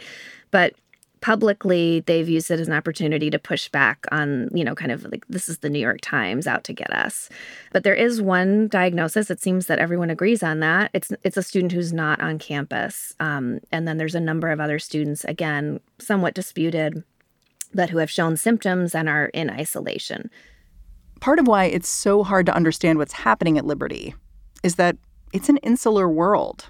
But 0.51 0.73
publicly 1.23 2.01
they've 2.01 2.27
used 2.27 2.51
it 2.51 2.59
as 2.59 2.67
an 2.67 2.73
opportunity 2.73 3.29
to 3.29 3.39
push 3.39 3.69
back 3.69 4.05
on 4.11 4.49
you 4.53 4.61
know 4.61 4.75
kind 4.75 4.91
of 4.91 5.05
like 5.05 5.25
this 5.29 5.47
is 5.47 5.59
the 5.59 5.69
new 5.69 5.79
york 5.79 5.99
times 6.01 6.47
out 6.47 6.65
to 6.65 6.73
get 6.73 6.91
us. 6.91 7.29
But 7.71 7.83
there 7.83 7.95
is 7.95 8.21
one 8.21 8.67
diagnosis 8.67 9.31
it 9.31 9.41
seems 9.41 9.67
that 9.67 9.79
everyone 9.79 10.09
agrees 10.09 10.43
on 10.43 10.59
that. 10.59 10.91
It's 10.93 11.13
it's 11.23 11.37
a 11.37 11.43
student 11.43 11.71
who's 11.71 11.93
not 11.93 12.19
on 12.19 12.39
campus 12.39 13.13
um, 13.21 13.61
and 13.71 13.87
then 13.87 13.97
there's 13.97 14.15
a 14.15 14.19
number 14.19 14.49
of 14.51 14.59
other 14.59 14.79
students 14.79 15.23
again 15.23 15.79
somewhat 15.97 16.33
disputed 16.33 17.03
but 17.73 17.89
who 17.89 17.99
have 17.99 18.11
shown 18.11 18.35
symptoms 18.37 18.93
and 18.93 19.07
are 19.07 19.27
in 19.27 19.49
isolation. 19.49 20.29
Part 21.21 21.39
of 21.39 21.47
why 21.47 21.65
it's 21.65 21.89
so 21.89 22.23
hard 22.23 22.45
to 22.47 22.55
understand 22.55 22.97
what's 22.97 23.13
happening 23.13 23.57
at 23.57 23.65
liberty 23.65 24.13
is 24.61 24.75
that 24.75 24.97
it's 25.33 25.49
an 25.49 25.57
insular 25.57 26.07
world 26.07 26.69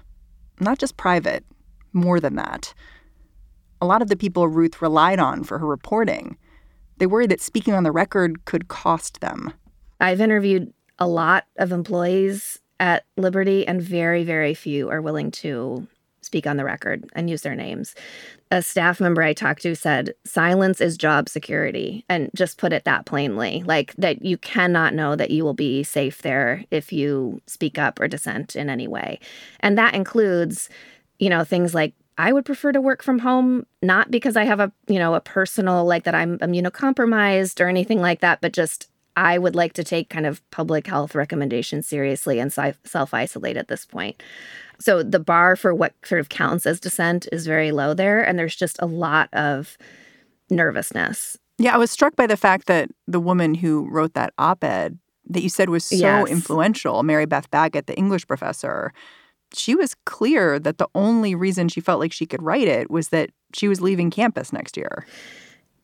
not 0.58 0.78
just 0.78 0.96
private 0.96 1.44
more 1.92 2.18
than 2.18 2.34
that 2.34 2.74
a 3.84 3.86
lot 3.86 4.02
of 4.02 4.08
the 4.08 4.16
people 4.16 4.48
Ruth 4.48 4.80
relied 4.80 5.18
on 5.18 5.44
for 5.44 5.58
her 5.58 5.66
reporting. 5.66 6.38
They 6.96 7.06
worried 7.06 7.30
that 7.30 7.40
speaking 7.42 7.74
on 7.74 7.82
the 7.82 7.92
record 7.92 8.44
could 8.46 8.68
cost 8.68 9.20
them. 9.20 9.52
I've 10.00 10.22
interviewed 10.22 10.72
a 10.98 11.06
lot 11.06 11.44
of 11.56 11.70
employees 11.70 12.60
at 12.80 13.04
Liberty, 13.16 13.66
and 13.66 13.80
very, 13.80 14.24
very 14.24 14.54
few 14.54 14.88
are 14.88 15.02
willing 15.02 15.30
to 15.30 15.86
speak 16.24 16.46
on 16.46 16.56
the 16.56 16.64
record 16.64 17.04
and 17.14 17.30
use 17.30 17.42
their 17.42 17.54
names. 17.54 17.94
A 18.50 18.62
staff 18.62 19.00
member 19.00 19.22
I 19.22 19.32
talked 19.32 19.62
to 19.62 19.74
said, 19.74 20.14
silence 20.24 20.80
is 20.80 20.96
job 20.96 21.28
security, 21.28 22.04
and 22.08 22.30
just 22.34 22.58
put 22.58 22.72
it 22.72 22.84
that 22.84 23.06
plainly 23.06 23.62
like 23.66 23.94
that 23.96 24.24
you 24.24 24.38
cannot 24.38 24.94
know 24.94 25.16
that 25.16 25.30
you 25.30 25.44
will 25.44 25.54
be 25.54 25.82
safe 25.82 26.22
there 26.22 26.64
if 26.70 26.92
you 26.92 27.40
speak 27.46 27.78
up 27.78 28.00
or 28.00 28.08
dissent 28.08 28.56
in 28.56 28.70
any 28.70 28.86
way. 28.86 29.18
And 29.60 29.76
that 29.78 29.94
includes, 29.94 30.68
you 31.18 31.28
know, 31.30 31.44
things 31.44 31.74
like 31.74 31.94
I 32.16 32.32
would 32.32 32.44
prefer 32.44 32.70
to 32.72 32.80
work 32.80 33.02
from 33.02 33.18
home, 33.18 33.66
not 33.82 34.10
because 34.10 34.36
I 34.36 34.44
have 34.44 34.60
a, 34.60 34.72
you 34.86 34.98
know, 34.98 35.14
a 35.14 35.20
personal 35.20 35.84
like 35.84 36.04
that 36.04 36.14
I'm 36.14 36.38
immunocompromised 36.38 37.60
or 37.60 37.68
anything 37.68 38.00
like 38.00 38.20
that, 38.20 38.40
but 38.40 38.52
just 38.52 38.88
I 39.16 39.38
would 39.38 39.54
like 39.54 39.72
to 39.74 39.84
take 39.84 40.10
kind 40.10 40.26
of 40.26 40.48
public 40.50 40.86
health 40.86 41.14
recommendations 41.14 41.86
seriously 41.86 42.38
and 42.38 42.52
self 42.52 43.14
isolate 43.14 43.56
at 43.56 43.68
this 43.68 43.86
point. 43.86 44.22
So 44.80 45.02
the 45.02 45.20
bar 45.20 45.56
for 45.56 45.74
what 45.74 45.94
sort 46.04 46.20
of 46.20 46.28
counts 46.28 46.66
as 46.66 46.80
dissent 46.80 47.28
is 47.30 47.46
very 47.46 47.70
low 47.70 47.94
there. 47.94 48.22
And 48.22 48.38
there's 48.38 48.56
just 48.56 48.76
a 48.80 48.86
lot 48.86 49.28
of 49.32 49.78
nervousness. 50.50 51.38
Yeah, 51.58 51.74
I 51.74 51.78
was 51.78 51.90
struck 51.90 52.16
by 52.16 52.26
the 52.26 52.36
fact 52.36 52.66
that 52.66 52.90
the 53.06 53.20
woman 53.20 53.54
who 53.54 53.88
wrote 53.88 54.14
that 54.14 54.32
op 54.38 54.64
ed 54.64 54.98
that 55.26 55.42
you 55.42 55.48
said 55.48 55.70
was 55.70 55.84
so 55.84 55.96
yes. 55.96 56.28
influential, 56.28 57.02
Mary 57.02 57.26
Beth 57.26 57.50
Baggett, 57.50 57.86
the 57.86 57.96
English 57.96 58.26
professor, 58.26 58.92
she 59.54 59.74
was 59.74 59.94
clear 60.04 60.58
that 60.58 60.78
the 60.78 60.88
only 60.94 61.34
reason 61.34 61.68
she 61.68 61.80
felt 61.80 62.00
like 62.00 62.12
she 62.12 62.26
could 62.26 62.42
write 62.42 62.68
it 62.68 62.90
was 62.90 63.08
that 63.08 63.30
she 63.54 63.68
was 63.68 63.80
leaving 63.80 64.10
campus 64.10 64.52
next 64.52 64.76
year. 64.76 65.06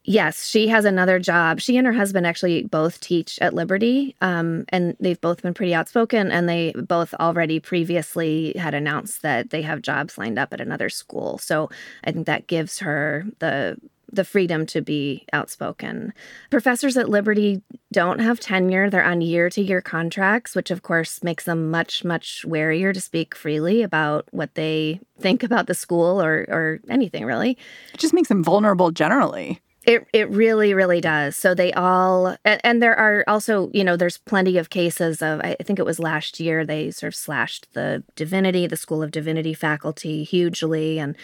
Yes, 0.05 0.47
she 0.47 0.69
has 0.69 0.87
another 0.87 1.19
job. 1.19 1.61
She 1.61 1.77
and 1.77 1.87
her 1.87 1.93
husband 1.93 2.27
actually 2.27 2.63
both 2.63 3.01
teach 3.01 3.39
at 3.43 3.53
Liberty, 3.53 4.17
um, 4.23 4.65
and 4.71 4.97
they've 4.99 5.21
both 5.21 5.43
been 5.43 5.53
pretty 5.53 5.75
outspoken. 5.75 6.31
And 6.31 6.49
they 6.49 6.73
both 6.73 7.13
already 7.15 7.61
previously 7.61 8.55
had 8.57 8.73
announced 8.73 9.23
that 9.23 9.51
they 9.51 9.63
have 9.63 9.83
jobs 9.83 10.17
lined 10.17 10.39
up 10.39 10.55
at 10.55 10.61
another 10.61 10.89
school. 10.89 11.37
So 11.37 11.69
I 12.03 12.13
think 12.13 12.27
that 12.27 12.47
gives 12.47 12.79
her 12.79 13.27
the 13.41 13.77
the 14.13 14.25
freedom 14.25 14.67
to 14.67 14.81
be 14.81 15.25
outspoken. 15.33 16.13
Professors 16.51 16.97
at 16.97 17.09
Liberty 17.09 17.63
don't 17.93 18.19
have 18.19 18.41
tenure. 18.41 18.91
They're 18.91 19.05
on 19.05 19.21
year 19.21 19.49
to 19.51 19.63
year 19.63 19.81
contracts, 19.81 20.57
which 20.57 20.73
of 20.73 20.83
course 20.83 21.23
makes 21.23 21.45
them 21.45 21.71
much, 21.71 22.05
much 22.05 22.45
warier 22.47 22.93
to 22.93 23.01
speak 23.01 23.37
freely 23.37 23.83
about 23.83 24.27
what 24.33 24.55
they 24.57 25.01
think 25.21 25.45
about 25.45 25.69
the 25.69 25.75
school 25.75 26.21
or, 26.21 26.45
or 26.49 26.81
anything 26.89 27.25
really. 27.25 27.57
It 27.95 28.01
just 28.01 28.15
makes 28.15 28.29
them 28.29 28.43
vulnerable 28.43 28.91
generally. 28.91 29.61
It 29.87 30.07
it 30.13 30.29
really 30.31 30.75
really 30.75 31.01
does. 31.01 31.37
So 31.37 31.55
they 31.55 31.73
all 31.73 32.37
and, 32.45 32.61
and, 32.63 32.83
there 32.83 32.95
are 32.95 33.25
also 33.27 33.71
you 33.73 33.83
know 33.83 33.97
there's 33.97 34.19
plenty 34.19 34.59
of 34.59 34.69
cases 34.69 35.23
of 35.23 35.41
I 35.41 35.57
think 35.63 35.79
it 35.79 35.87
was 35.87 35.99
last 35.99 36.39
year 36.39 36.67
they 36.67 36.91
sort 36.91 37.09
of 37.09 37.17
slashed 37.17 37.73
the 37.73 38.05
divinity 38.15 38.67
the 38.67 38.77
School 38.77 39.03
of 39.03 39.11
Divinity 39.11 39.55
faculty 39.55 40.23
hugely 40.23 40.99
and 40.99 41.17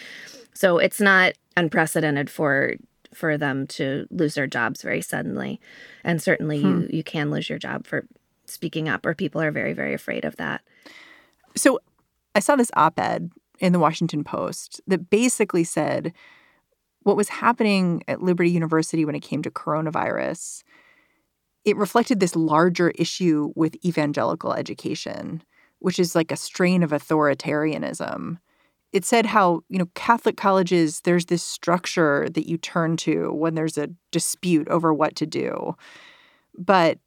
so 0.53 0.79
it's 0.79 0.99
not 0.99 1.33
unprecedented 1.55 2.31
for 2.31 2.73
for 3.13 3.37
them 3.37 3.67
to 3.67 4.07
lose 4.09 4.33
their 4.33 4.47
jobs 4.47 4.81
very 4.81 5.01
suddenly 5.01 5.61
and 6.03 6.21
certainly 6.21 6.59
hmm. 6.59 6.67
you 6.67 6.89
you 6.91 7.03
can 7.03 7.29
lose 7.29 7.49
your 7.49 7.59
job 7.59 7.85
for 7.85 8.07
speaking 8.45 8.89
up 8.89 9.05
or 9.05 9.13
people 9.13 9.39
are 9.39 9.51
very 9.51 9.73
very 9.73 9.93
afraid 9.93 10.25
of 10.25 10.35
that. 10.37 10.61
So 11.55 11.79
I 12.33 12.39
saw 12.39 12.55
this 12.55 12.71
op-ed 12.75 13.31
in 13.59 13.71
the 13.71 13.79
Washington 13.79 14.23
Post 14.23 14.81
that 14.87 15.11
basically 15.11 15.63
said 15.63 16.11
what 17.07 17.15
was 17.15 17.29
happening 17.29 18.03
at 18.09 18.21
Liberty 18.21 18.51
University 18.51 19.05
when 19.05 19.15
it 19.15 19.21
came 19.21 19.41
to 19.41 19.49
coronavirus, 19.49 20.61
it 21.63 21.77
reflected 21.77 22.19
this 22.19 22.35
larger 22.35 22.89
issue 22.95 23.53
with 23.55 23.77
evangelical 23.85 24.51
education, 24.51 25.41
which 25.79 25.99
is 25.99 26.15
like 26.15 26.33
a 26.33 26.35
strain 26.35 26.83
of 26.83 26.91
authoritarianism. 26.91 28.39
It 28.91 29.05
said 29.05 29.25
how, 29.25 29.61
you 29.69 29.79
know, 29.79 29.87
Catholic 29.95 30.35
colleges, 30.35 30.99
there's 30.99 31.27
this 31.27 31.43
structure 31.43 32.27
that 32.29 32.45
you 32.45 32.57
turn 32.57 32.97
to 32.97 33.31
when 33.31 33.55
there's 33.55 33.77
a 33.77 33.87
dispute 34.11 34.67
over 34.67 34.93
what 34.93 35.15
to 35.15 35.25
do. 35.25 35.77
But 36.57 36.99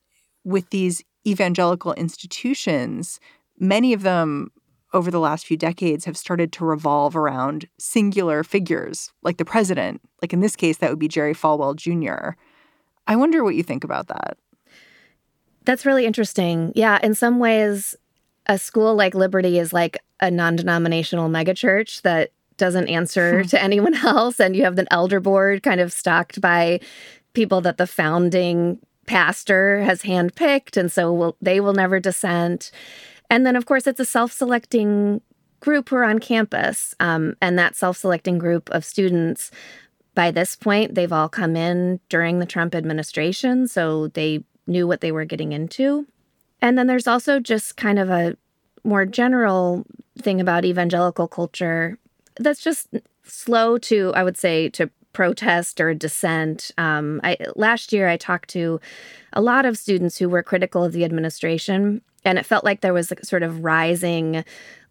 with 0.45 0.71
these 0.71 1.05
evangelical 1.27 1.93
institutions, 1.93 3.21
many 3.59 3.93
of 3.93 4.01
them 4.01 4.51
over 4.93 5.11
the 5.11 5.21
last 5.21 5.47
few 5.47 5.57
decades 5.57 6.05
have 6.05 6.17
started 6.17 6.53
to 6.53 6.65
revolve 6.65 7.17
around 7.17 7.69
singular 7.79 8.43
figures 8.43 9.13
like 9.23 9.37
the 9.37 9.45
president. 9.45 10.01
Like 10.23 10.33
in 10.33 10.41
this 10.41 10.57
case, 10.57 10.79
that 10.79 10.91
would 10.91 10.99
be 10.99 11.09
Jerry 11.09 11.35
Falwell 11.35 11.77
Jr. 11.77 12.37
I 13.07 13.17
wonder 13.17 13.45
what 13.45 13.55
you 13.55 13.63
think 13.63 13.85
about 13.85 14.09
that. 14.09 14.37
That's 15.65 15.87
really 15.87 16.07
interesting. 16.07 16.73
Yeah, 16.75 16.99
in 17.03 17.15
some 17.15 17.39
ways, 17.39 17.95
a 18.47 18.59
school 18.59 18.95
like 18.95 19.15
Liberty 19.15 19.59
is 19.59 19.73
like 19.73 19.99
a 20.21 20.31
non 20.31 20.57
denominational 20.57 21.29
megachurch 21.29 22.03
that 22.03 22.33
doesn't 22.57 22.89
answer 22.89 23.43
hmm. 23.43 23.49
to 23.49 23.63
anyone 23.63 23.95
else. 24.05 24.39
And 24.39 24.55
you 24.55 24.65
have 24.65 24.77
the 24.77 24.87
elder 24.93 25.21
board 25.21 25.63
kind 25.63 25.81
of 25.81 25.93
stocked 25.93 26.41
by 26.41 26.81
people 27.33 27.61
that 27.63 27.79
the 27.79 27.87
founding 27.87 28.79
pastor 29.07 29.81
has 29.83 30.03
handpicked. 30.03 30.77
And 30.77 30.93
so 30.93 31.13
will, 31.13 31.37
they 31.41 31.61
will 31.61 31.73
never 31.73 31.99
dissent. 31.99 32.71
And 33.31 33.47
then, 33.47 33.57
of 33.57 33.65
course, 33.65 33.87
it's 33.87 34.01
a 34.01 34.05
self 34.05 34.33
selecting 34.33 35.23
group 35.61 35.89
who 35.89 35.97
are 35.97 36.05
on 36.05 36.19
campus. 36.19 36.95
Um, 37.01 37.37
and 37.41 37.59
that 37.59 37.77
self 37.77 37.97
selecting 37.97 38.39
group 38.39 38.69
of 38.71 38.85
students, 38.85 39.51
by 40.15 40.31
this 40.31 40.57
point, 40.57 40.97
they've 40.97 41.13
all 41.13 41.29
come 41.29 41.57
in 41.57 42.01
during 42.09 42.41
the 42.41 42.47
Trump 42.47 42.75
administration. 42.75 43.69
So 43.69 44.09
they 44.09 44.45
knew 44.67 44.87
what 44.87 45.01
they 45.01 45.13
were 45.13 45.25
getting 45.25 45.53
into. 45.53 46.07
And 46.61 46.77
then 46.77 46.89
there's 46.89 47.07
also 47.07 47.41
just 47.41 47.77
kind 47.77 47.99
of 47.99 48.11
a 48.11 48.37
more 48.85 49.07
general 49.07 49.87
thing 50.19 50.41
about 50.41 50.65
evangelical 50.65 51.29
culture 51.29 51.99
that's 52.37 52.63
just 52.63 52.89
slow 53.23 53.79
to, 53.79 54.13
I 54.15 54.25
would 54.25 54.37
say, 54.37 54.69
to 54.71 54.91
protest 55.13 55.81
or 55.81 55.95
dissent. 55.95 56.71
Um, 56.79 57.21
I, 57.25 57.37
last 57.57 57.93
year, 57.93 58.09
I 58.09 58.17
talked 58.17 58.49
to 58.51 58.81
a 59.33 59.41
lot 59.41 59.67
of 59.67 59.79
students 59.79 60.19
who 60.19 60.29
were 60.29 60.43
critical 60.43 60.85
of 60.85 60.93
the 60.93 61.05
administration 61.05 62.03
and 62.25 62.39
it 62.39 62.47
felt 62.47 62.65
like 62.65 62.81
there 62.81 62.95
was 62.95 63.13
a 63.13 63.25
sort 63.25 63.43
of 63.43 63.65
rising 63.65 64.45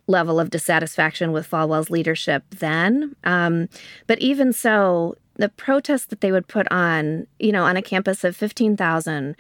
level 0.08 0.40
of 0.40 0.50
dissatisfaction 0.50 1.32
with 1.32 1.50
Falwell's 1.50 1.90
leadership 1.90 2.44
then. 2.50 3.16
Um, 3.24 3.70
but 4.08 4.20
even 4.20 4.52
so, 4.52 5.16
the 5.36 5.50
protests 5.50 6.06
that 6.06 6.22
they 6.22 6.32
would 6.32 6.48
put 6.48 6.70
on, 6.72 7.28
you 7.40 7.52
know, 7.52 7.64
on 7.64 7.78
a 7.78 7.82
campus 7.82 8.24
of 8.24 8.36
15,000 8.36 9.36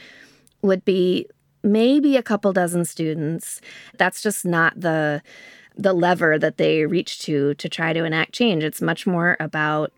would 0.62 0.86
be 0.86 1.28
maybe 1.64 2.16
a 2.16 2.24
couple 2.24 2.54
dozen 2.54 2.86
students. 2.86 3.62
That's 3.98 4.22
just 4.22 4.46
not 4.46 4.80
the 4.80 5.22
the 5.76 5.94
lever 5.94 6.38
that 6.38 6.58
they 6.58 6.86
reach 6.86 7.20
to 7.20 7.54
to 7.56 7.70
try 7.70 7.94
to 7.94 8.04
enact 8.04 8.34
change. 8.34 8.64
It's 8.64 8.82
much 8.82 9.08
more 9.08 9.38
about 9.40 9.92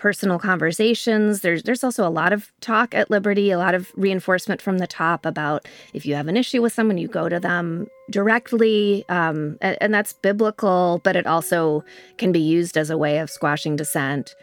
personal 0.00 0.38
conversations. 0.38 1.42
There's 1.42 1.62
there's 1.62 1.84
also 1.84 2.08
a 2.08 2.10
lot 2.10 2.32
of 2.32 2.50
talk 2.62 2.94
at 2.94 3.10
Liberty, 3.10 3.50
a 3.50 3.58
lot 3.58 3.74
of 3.74 3.92
reinforcement 3.96 4.62
from 4.62 4.78
the 4.78 4.86
top 4.86 5.26
about 5.26 5.68
if 5.92 6.06
you 6.06 6.14
have 6.14 6.26
an 6.26 6.38
issue 6.38 6.62
with 6.62 6.72
someone, 6.72 6.96
you 6.96 7.06
go 7.06 7.28
to 7.28 7.38
them 7.38 7.86
directly, 8.10 9.04
um, 9.10 9.58
and, 9.60 9.76
and 9.78 9.92
that's 9.92 10.14
biblical, 10.14 11.02
but 11.04 11.16
it 11.16 11.26
also 11.26 11.84
can 12.16 12.32
be 12.32 12.40
used 12.40 12.78
as 12.78 12.88
a 12.88 12.96
way 12.96 13.18
of 13.18 13.28
squashing 13.28 13.76
dissent. 13.76 14.34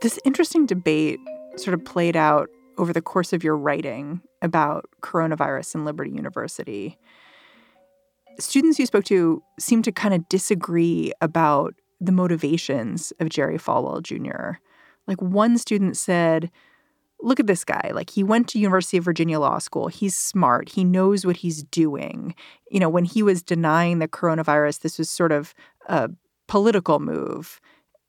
This 0.00 0.20
interesting 0.24 0.64
debate 0.64 1.18
sort 1.56 1.74
of 1.74 1.84
played 1.84 2.14
out 2.14 2.50
over 2.78 2.92
the 2.92 3.02
course 3.02 3.32
of 3.32 3.42
your 3.42 3.56
writing 3.56 4.20
about 4.42 4.84
coronavirus 5.02 5.74
and 5.74 5.84
Liberty 5.84 6.12
University 6.12 6.98
students 8.38 8.78
you 8.78 8.86
spoke 8.86 9.04
to 9.04 9.42
seem 9.58 9.82
to 9.82 9.92
kind 9.92 10.14
of 10.14 10.28
disagree 10.28 11.12
about 11.20 11.74
the 12.00 12.12
motivations 12.12 13.12
of 13.20 13.28
Jerry 13.28 13.58
Falwell 13.58 14.02
Jr. 14.02 14.58
Like 15.06 15.20
one 15.20 15.58
student 15.58 15.96
said, 15.96 16.50
look 17.20 17.40
at 17.40 17.46
this 17.46 17.64
guy. 17.64 17.90
Like 17.94 18.10
he 18.10 18.22
went 18.22 18.48
to 18.48 18.58
University 18.58 18.96
of 18.96 19.04
Virginia 19.04 19.40
Law 19.40 19.58
School. 19.58 19.88
He's 19.88 20.16
smart. 20.16 20.68
He 20.70 20.84
knows 20.84 21.24
what 21.24 21.38
he's 21.38 21.62
doing. 21.62 22.34
You 22.70 22.80
know, 22.80 22.88
when 22.88 23.04
he 23.04 23.22
was 23.22 23.42
denying 23.42 23.98
the 23.98 24.08
coronavirus, 24.08 24.80
this 24.80 24.98
was 24.98 25.08
sort 25.08 25.32
of 25.32 25.54
a 25.86 26.10
political 26.46 27.00
move. 27.00 27.60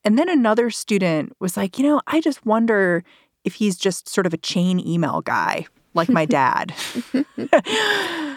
And 0.03 0.19
then 0.19 0.29
another 0.29 0.69
student 0.69 1.33
was 1.39 1.57
like, 1.57 1.79
you 1.79 1.85
know, 1.85 2.01
I 2.07 2.21
just 2.21 2.45
wonder 2.45 3.03
if 3.43 3.55
he's 3.55 3.77
just 3.77 4.09
sort 4.09 4.27
of 4.27 4.33
a 4.33 4.37
chain 4.37 4.85
email 4.85 5.21
guy 5.21 5.65
like 5.93 6.09
my 6.09 6.25
dad. 6.25 6.73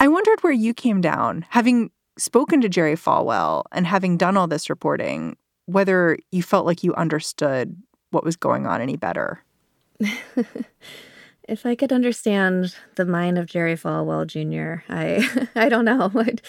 I 0.00 0.08
wondered 0.08 0.42
where 0.42 0.52
you 0.52 0.72
came 0.72 1.02
down, 1.02 1.44
having 1.50 1.90
spoken 2.18 2.62
to 2.62 2.68
Jerry 2.68 2.96
Falwell 2.96 3.64
and 3.70 3.86
having 3.86 4.16
done 4.16 4.36
all 4.36 4.46
this 4.46 4.70
reporting, 4.70 5.36
whether 5.66 6.18
you 6.32 6.42
felt 6.42 6.66
like 6.66 6.82
you 6.82 6.94
understood 6.94 7.76
what 8.10 8.24
was 8.24 8.36
going 8.36 8.66
on 8.66 8.80
any 8.80 8.96
better. 8.96 9.44
if 11.48 11.66
I 11.66 11.74
could 11.74 11.92
understand 11.92 12.74
the 12.96 13.04
mind 13.04 13.36
of 13.36 13.46
Jerry 13.46 13.76
Falwell 13.76 14.26
Jr., 14.26 14.82
I 14.92 15.48
I 15.54 15.68
don't 15.68 15.84
know. 15.84 16.10
I'd, 16.16 16.40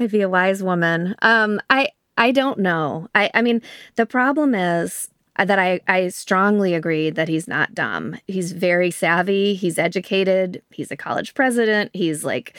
I'd 0.00 0.10
be 0.10 0.22
a 0.22 0.28
wise 0.28 0.62
woman. 0.62 1.14
Um, 1.20 1.60
I 1.68 1.88
I 2.16 2.32
don't 2.32 2.58
know. 2.58 3.08
I 3.14 3.30
I 3.34 3.42
mean, 3.42 3.60
the 3.96 4.06
problem 4.06 4.54
is 4.54 5.10
that 5.36 5.58
I, 5.58 5.80
I 5.88 6.08
strongly 6.08 6.74
agree 6.74 7.10
that 7.10 7.28
he's 7.28 7.48
not 7.48 7.74
dumb. 7.74 8.16
He's 8.26 8.52
very 8.52 8.90
savvy. 8.90 9.54
He's 9.54 9.78
educated. 9.78 10.62
He's 10.70 10.90
a 10.90 10.96
college 10.96 11.34
president. 11.34 11.90
He's 11.92 12.24
like 12.24 12.56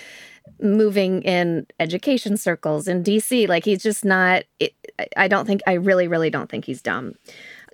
moving 0.60 1.22
in 1.24 1.66
education 1.80 2.38
circles 2.38 2.88
in 2.88 3.04
DC. 3.04 3.48
Like 3.48 3.64
he's 3.64 3.82
just 3.82 4.04
not, 4.04 4.44
it, 4.60 4.74
I 5.16 5.28
don't 5.28 5.46
think, 5.46 5.62
I 5.66 5.74
really, 5.74 6.08
really 6.08 6.30
don't 6.30 6.50
think 6.50 6.66
he's 6.66 6.82
dumb. 6.82 7.16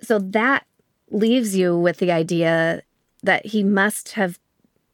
So 0.02 0.18
that 0.20 0.66
leaves 1.10 1.56
you 1.56 1.76
with 1.76 1.98
the 1.98 2.12
idea 2.12 2.82
that 3.22 3.46
he 3.46 3.62
must 3.62 4.12
have 4.12 4.38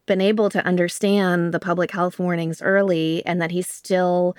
been 0.06 0.20
able 0.20 0.48
to 0.50 0.64
understand 0.66 1.52
the 1.52 1.60
public 1.60 1.90
health 1.90 2.18
warnings 2.18 2.62
early 2.62 3.24
and 3.26 3.40
that 3.42 3.50
he 3.50 3.62
still 3.62 4.36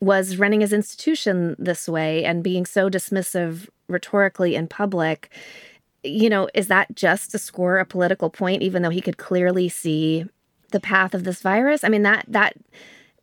was 0.00 0.36
running 0.38 0.60
his 0.60 0.72
institution 0.72 1.56
this 1.58 1.88
way 1.88 2.24
and 2.24 2.42
being 2.42 2.64
so 2.64 2.88
dismissive 2.88 3.68
rhetorically 3.90 4.54
in 4.54 4.68
public. 4.68 5.30
You 6.02 6.30
know, 6.30 6.48
is 6.54 6.68
that 6.68 6.94
just 6.94 7.30
to 7.32 7.38
score 7.38 7.78
a 7.78 7.84
political 7.84 8.30
point, 8.30 8.62
even 8.62 8.82
though 8.82 8.90
he 8.90 9.02
could 9.02 9.18
clearly 9.18 9.68
see 9.68 10.24
the 10.72 10.80
path 10.80 11.14
of 11.14 11.24
this 11.24 11.42
virus? 11.42 11.84
I 11.84 11.88
mean, 11.88 12.02
that 12.02 12.24
that 12.28 12.54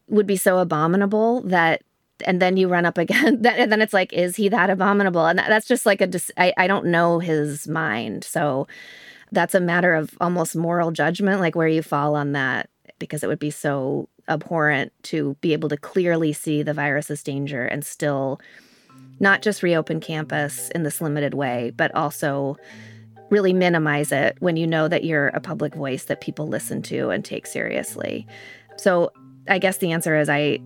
would 0.07 0.27
be 0.27 0.37
so 0.37 0.59
abominable 0.59 1.41
that 1.41 1.81
and 2.25 2.41
then 2.41 2.57
you 2.57 2.67
run 2.67 2.85
up 2.85 2.97
again 2.97 3.41
that 3.41 3.59
and 3.59 3.71
then 3.71 3.81
it's 3.81 3.93
like 3.93 4.13
is 4.13 4.35
he 4.35 4.49
that 4.49 4.69
abominable 4.69 5.25
and 5.25 5.37
that, 5.37 5.49
that's 5.49 5.67
just 5.67 5.85
like 5.85 6.01
a 6.01 6.09
I, 6.37 6.53
I 6.57 6.67
don't 6.67 6.85
know 6.85 7.19
his 7.19 7.67
mind 7.67 8.23
so 8.23 8.67
that's 9.31 9.55
a 9.55 9.59
matter 9.59 9.93
of 9.93 10.15
almost 10.21 10.55
moral 10.55 10.91
judgment 10.91 11.41
like 11.41 11.55
where 11.55 11.67
you 11.67 11.81
fall 11.81 12.15
on 12.15 12.31
that 12.31 12.69
because 12.99 13.23
it 13.23 13.27
would 13.27 13.39
be 13.39 13.51
so 13.51 14.07
abhorrent 14.27 14.91
to 15.03 15.35
be 15.41 15.53
able 15.53 15.69
to 15.69 15.77
clearly 15.77 16.33
see 16.33 16.63
the 16.63 16.73
virus's 16.73 17.23
danger 17.23 17.65
and 17.65 17.85
still 17.85 18.39
not 19.19 19.41
just 19.41 19.63
reopen 19.63 19.99
campus 19.99 20.69
in 20.69 20.83
this 20.83 21.01
limited 21.01 21.33
way 21.33 21.71
but 21.75 21.93
also 21.95 22.55
really 23.29 23.53
minimize 23.53 24.11
it 24.11 24.37
when 24.39 24.55
you 24.55 24.65
know 24.65 24.87
that 24.87 25.03
you're 25.03 25.27
a 25.29 25.41
public 25.41 25.75
voice 25.75 26.05
that 26.05 26.21
people 26.21 26.47
listen 26.47 26.81
to 26.81 27.09
and 27.09 27.25
take 27.25 27.45
seriously 27.45 28.25
so 28.77 29.11
i 29.49 29.57
guess 29.57 29.77
the 29.77 29.91
answer 29.91 30.15
is 30.17 30.29
i 30.29 30.59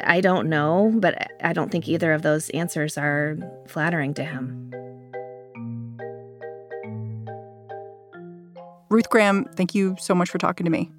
I 0.00 0.20
don't 0.20 0.48
know, 0.48 0.92
but 0.96 1.30
I 1.42 1.52
don't 1.52 1.70
think 1.70 1.88
either 1.88 2.12
of 2.12 2.22
those 2.22 2.50
answers 2.50 2.96
are 2.96 3.36
flattering 3.66 4.14
to 4.14 4.24
him. 4.24 4.72
Ruth 8.90 9.10
Graham, 9.10 9.44
thank 9.54 9.74
you 9.74 9.96
so 9.98 10.14
much 10.14 10.30
for 10.30 10.38
talking 10.38 10.64
to 10.64 10.70
me. 10.70 10.90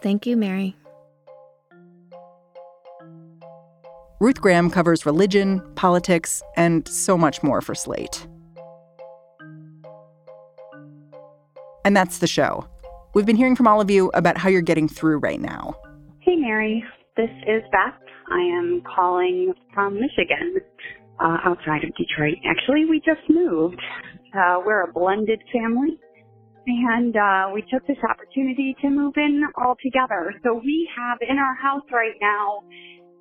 Thank 0.00 0.26
you, 0.26 0.36
Mary. 0.36 0.76
Ruth 4.20 4.38
Graham 4.38 4.68
covers 4.68 5.06
religion, 5.06 5.62
politics, 5.76 6.42
and 6.54 6.86
so 6.86 7.16
much 7.16 7.42
more 7.42 7.62
for 7.62 7.74
Slate. 7.74 8.26
And 11.86 11.96
that's 11.96 12.18
the 12.18 12.26
show. 12.26 12.68
We've 13.14 13.24
been 13.24 13.36
hearing 13.36 13.56
from 13.56 13.66
all 13.66 13.80
of 13.80 13.90
you 13.90 14.10
about 14.12 14.36
how 14.36 14.50
you're 14.50 14.60
getting 14.60 14.88
through 14.88 15.20
right 15.20 15.40
now. 15.40 15.74
Hey, 16.18 16.36
Mary. 16.36 16.84
This 17.16 17.30
is 17.46 17.62
Beth. 17.72 17.98
I 18.30 18.40
am 18.40 18.82
calling 18.94 19.54
from 19.72 19.94
Michigan, 19.94 20.56
uh, 21.18 21.38
outside 21.42 21.82
of 21.82 21.96
Detroit. 21.96 22.36
Actually, 22.44 22.84
we 22.84 22.98
just 22.98 23.22
moved. 23.30 23.80
Uh, 24.36 24.60
we're 24.64 24.82
a 24.82 24.92
blended 24.92 25.40
family, 25.50 25.98
and 26.66 27.16
uh, 27.16 27.50
we 27.54 27.62
took 27.72 27.86
this 27.86 27.96
opportunity 28.08 28.76
to 28.82 28.90
move 28.90 29.14
in 29.16 29.44
all 29.56 29.76
together. 29.82 30.34
So 30.44 30.60
we 30.62 30.86
have 30.94 31.18
in 31.26 31.38
our 31.38 31.54
house 31.54 31.84
right 31.90 32.14
now 32.20 32.62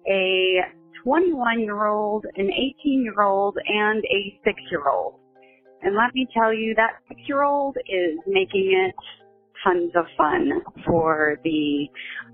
a 0.08 0.60
21 1.04 1.62
year 1.62 1.86
old, 1.86 2.26
an 2.36 2.50
18 2.52 3.04
year 3.04 3.22
old, 3.22 3.58
and 3.66 4.04
a 4.04 4.40
6 4.44 4.62
year 4.72 4.88
old. 4.88 5.16
And 5.82 5.96
let 5.96 6.14
me 6.14 6.28
tell 6.34 6.54
you, 6.54 6.76
that 6.76 7.00
6 7.08 7.22
year 7.28 7.44
old 7.44 7.78
is 7.88 8.20
making 8.28 8.74
it 8.74 8.96
tons 9.64 9.92
of 9.96 10.06
fun 10.18 10.62
for 10.86 11.40
the 11.44 11.88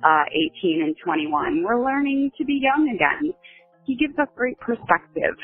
uh, 0.04 0.24
18 0.62 0.82
and 0.84 0.96
21. 1.04 1.64
We're 1.64 1.84
learning 1.84 2.32
to 2.38 2.46
be 2.46 2.62
young 2.62 2.90
again. 2.94 3.34
He 3.86 3.96
gives 3.96 4.18
us 4.20 4.28
great 4.36 4.60
perspective 4.60 5.38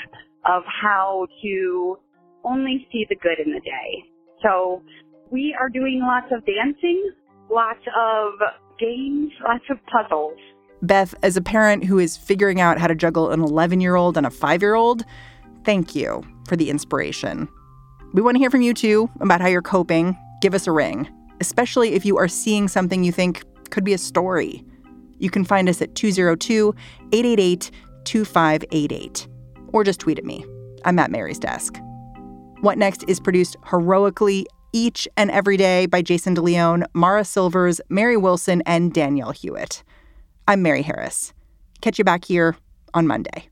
of 0.45 0.63
how 0.65 1.27
to 1.43 1.97
only 2.43 2.87
see 2.91 3.05
the 3.09 3.15
good 3.15 3.39
in 3.43 3.53
the 3.53 3.59
day. 3.59 4.03
So 4.41 4.81
we 5.29 5.55
are 5.59 5.69
doing 5.69 6.01
lots 6.03 6.31
of 6.35 6.43
dancing, 6.45 7.11
lots 7.49 7.83
of 7.95 8.33
games, 8.79 9.31
lots 9.43 9.63
of 9.69 9.77
puzzles. 9.85 10.37
Beth, 10.81 11.13
as 11.23 11.37
a 11.37 11.41
parent 11.41 11.85
who 11.85 11.99
is 11.99 12.17
figuring 12.17 12.59
out 12.59 12.79
how 12.79 12.87
to 12.87 12.95
juggle 12.95 13.31
an 13.31 13.41
11 13.41 13.81
year 13.81 13.95
old 13.95 14.17
and 14.17 14.25
a 14.25 14.31
five 14.31 14.61
year 14.61 14.75
old, 14.75 15.03
thank 15.63 15.95
you 15.95 16.23
for 16.47 16.55
the 16.55 16.69
inspiration. 16.69 17.47
We 18.13 18.21
want 18.21 18.35
to 18.35 18.39
hear 18.39 18.49
from 18.49 18.61
you 18.61 18.73
too 18.73 19.09
about 19.19 19.41
how 19.41 19.47
you're 19.47 19.61
coping. 19.61 20.17
Give 20.41 20.53
us 20.53 20.67
a 20.67 20.71
ring 20.71 21.07
especially 21.41 21.93
if 21.93 22.05
you 22.05 22.17
are 22.17 22.29
seeing 22.29 22.69
something 22.69 23.03
you 23.03 23.11
think 23.11 23.43
could 23.71 23.83
be 23.83 23.93
a 23.93 23.97
story. 23.97 24.63
You 25.17 25.29
can 25.29 25.43
find 25.43 25.67
us 25.67 25.81
at 25.81 25.95
202 25.95 26.73
888 27.11 27.71
2588 28.05 29.27
or 29.73 29.83
just 29.83 29.99
tweet 29.99 30.19
at 30.19 30.25
me. 30.25 30.45
I'm 30.85 30.99
at 30.99 31.11
Mary's 31.11 31.39
desk. 31.39 31.77
What 32.61 32.77
Next 32.77 33.03
is 33.07 33.19
produced 33.19 33.57
heroically 33.69 34.45
each 34.71 35.07
and 35.17 35.29
every 35.31 35.57
day 35.57 35.85
by 35.87 36.01
Jason 36.01 36.35
DeLeon, 36.35 36.85
Mara 36.93 37.25
Silvers, 37.25 37.81
Mary 37.89 38.17
Wilson, 38.17 38.61
and 38.65 38.93
Danielle 38.93 39.31
Hewitt. 39.31 39.83
I'm 40.51 40.61
Mary 40.61 40.81
Harris. 40.81 41.31
Catch 41.79 41.97
you 41.97 42.03
back 42.03 42.25
here 42.25 42.57
on 42.93 43.07
Monday. 43.07 43.47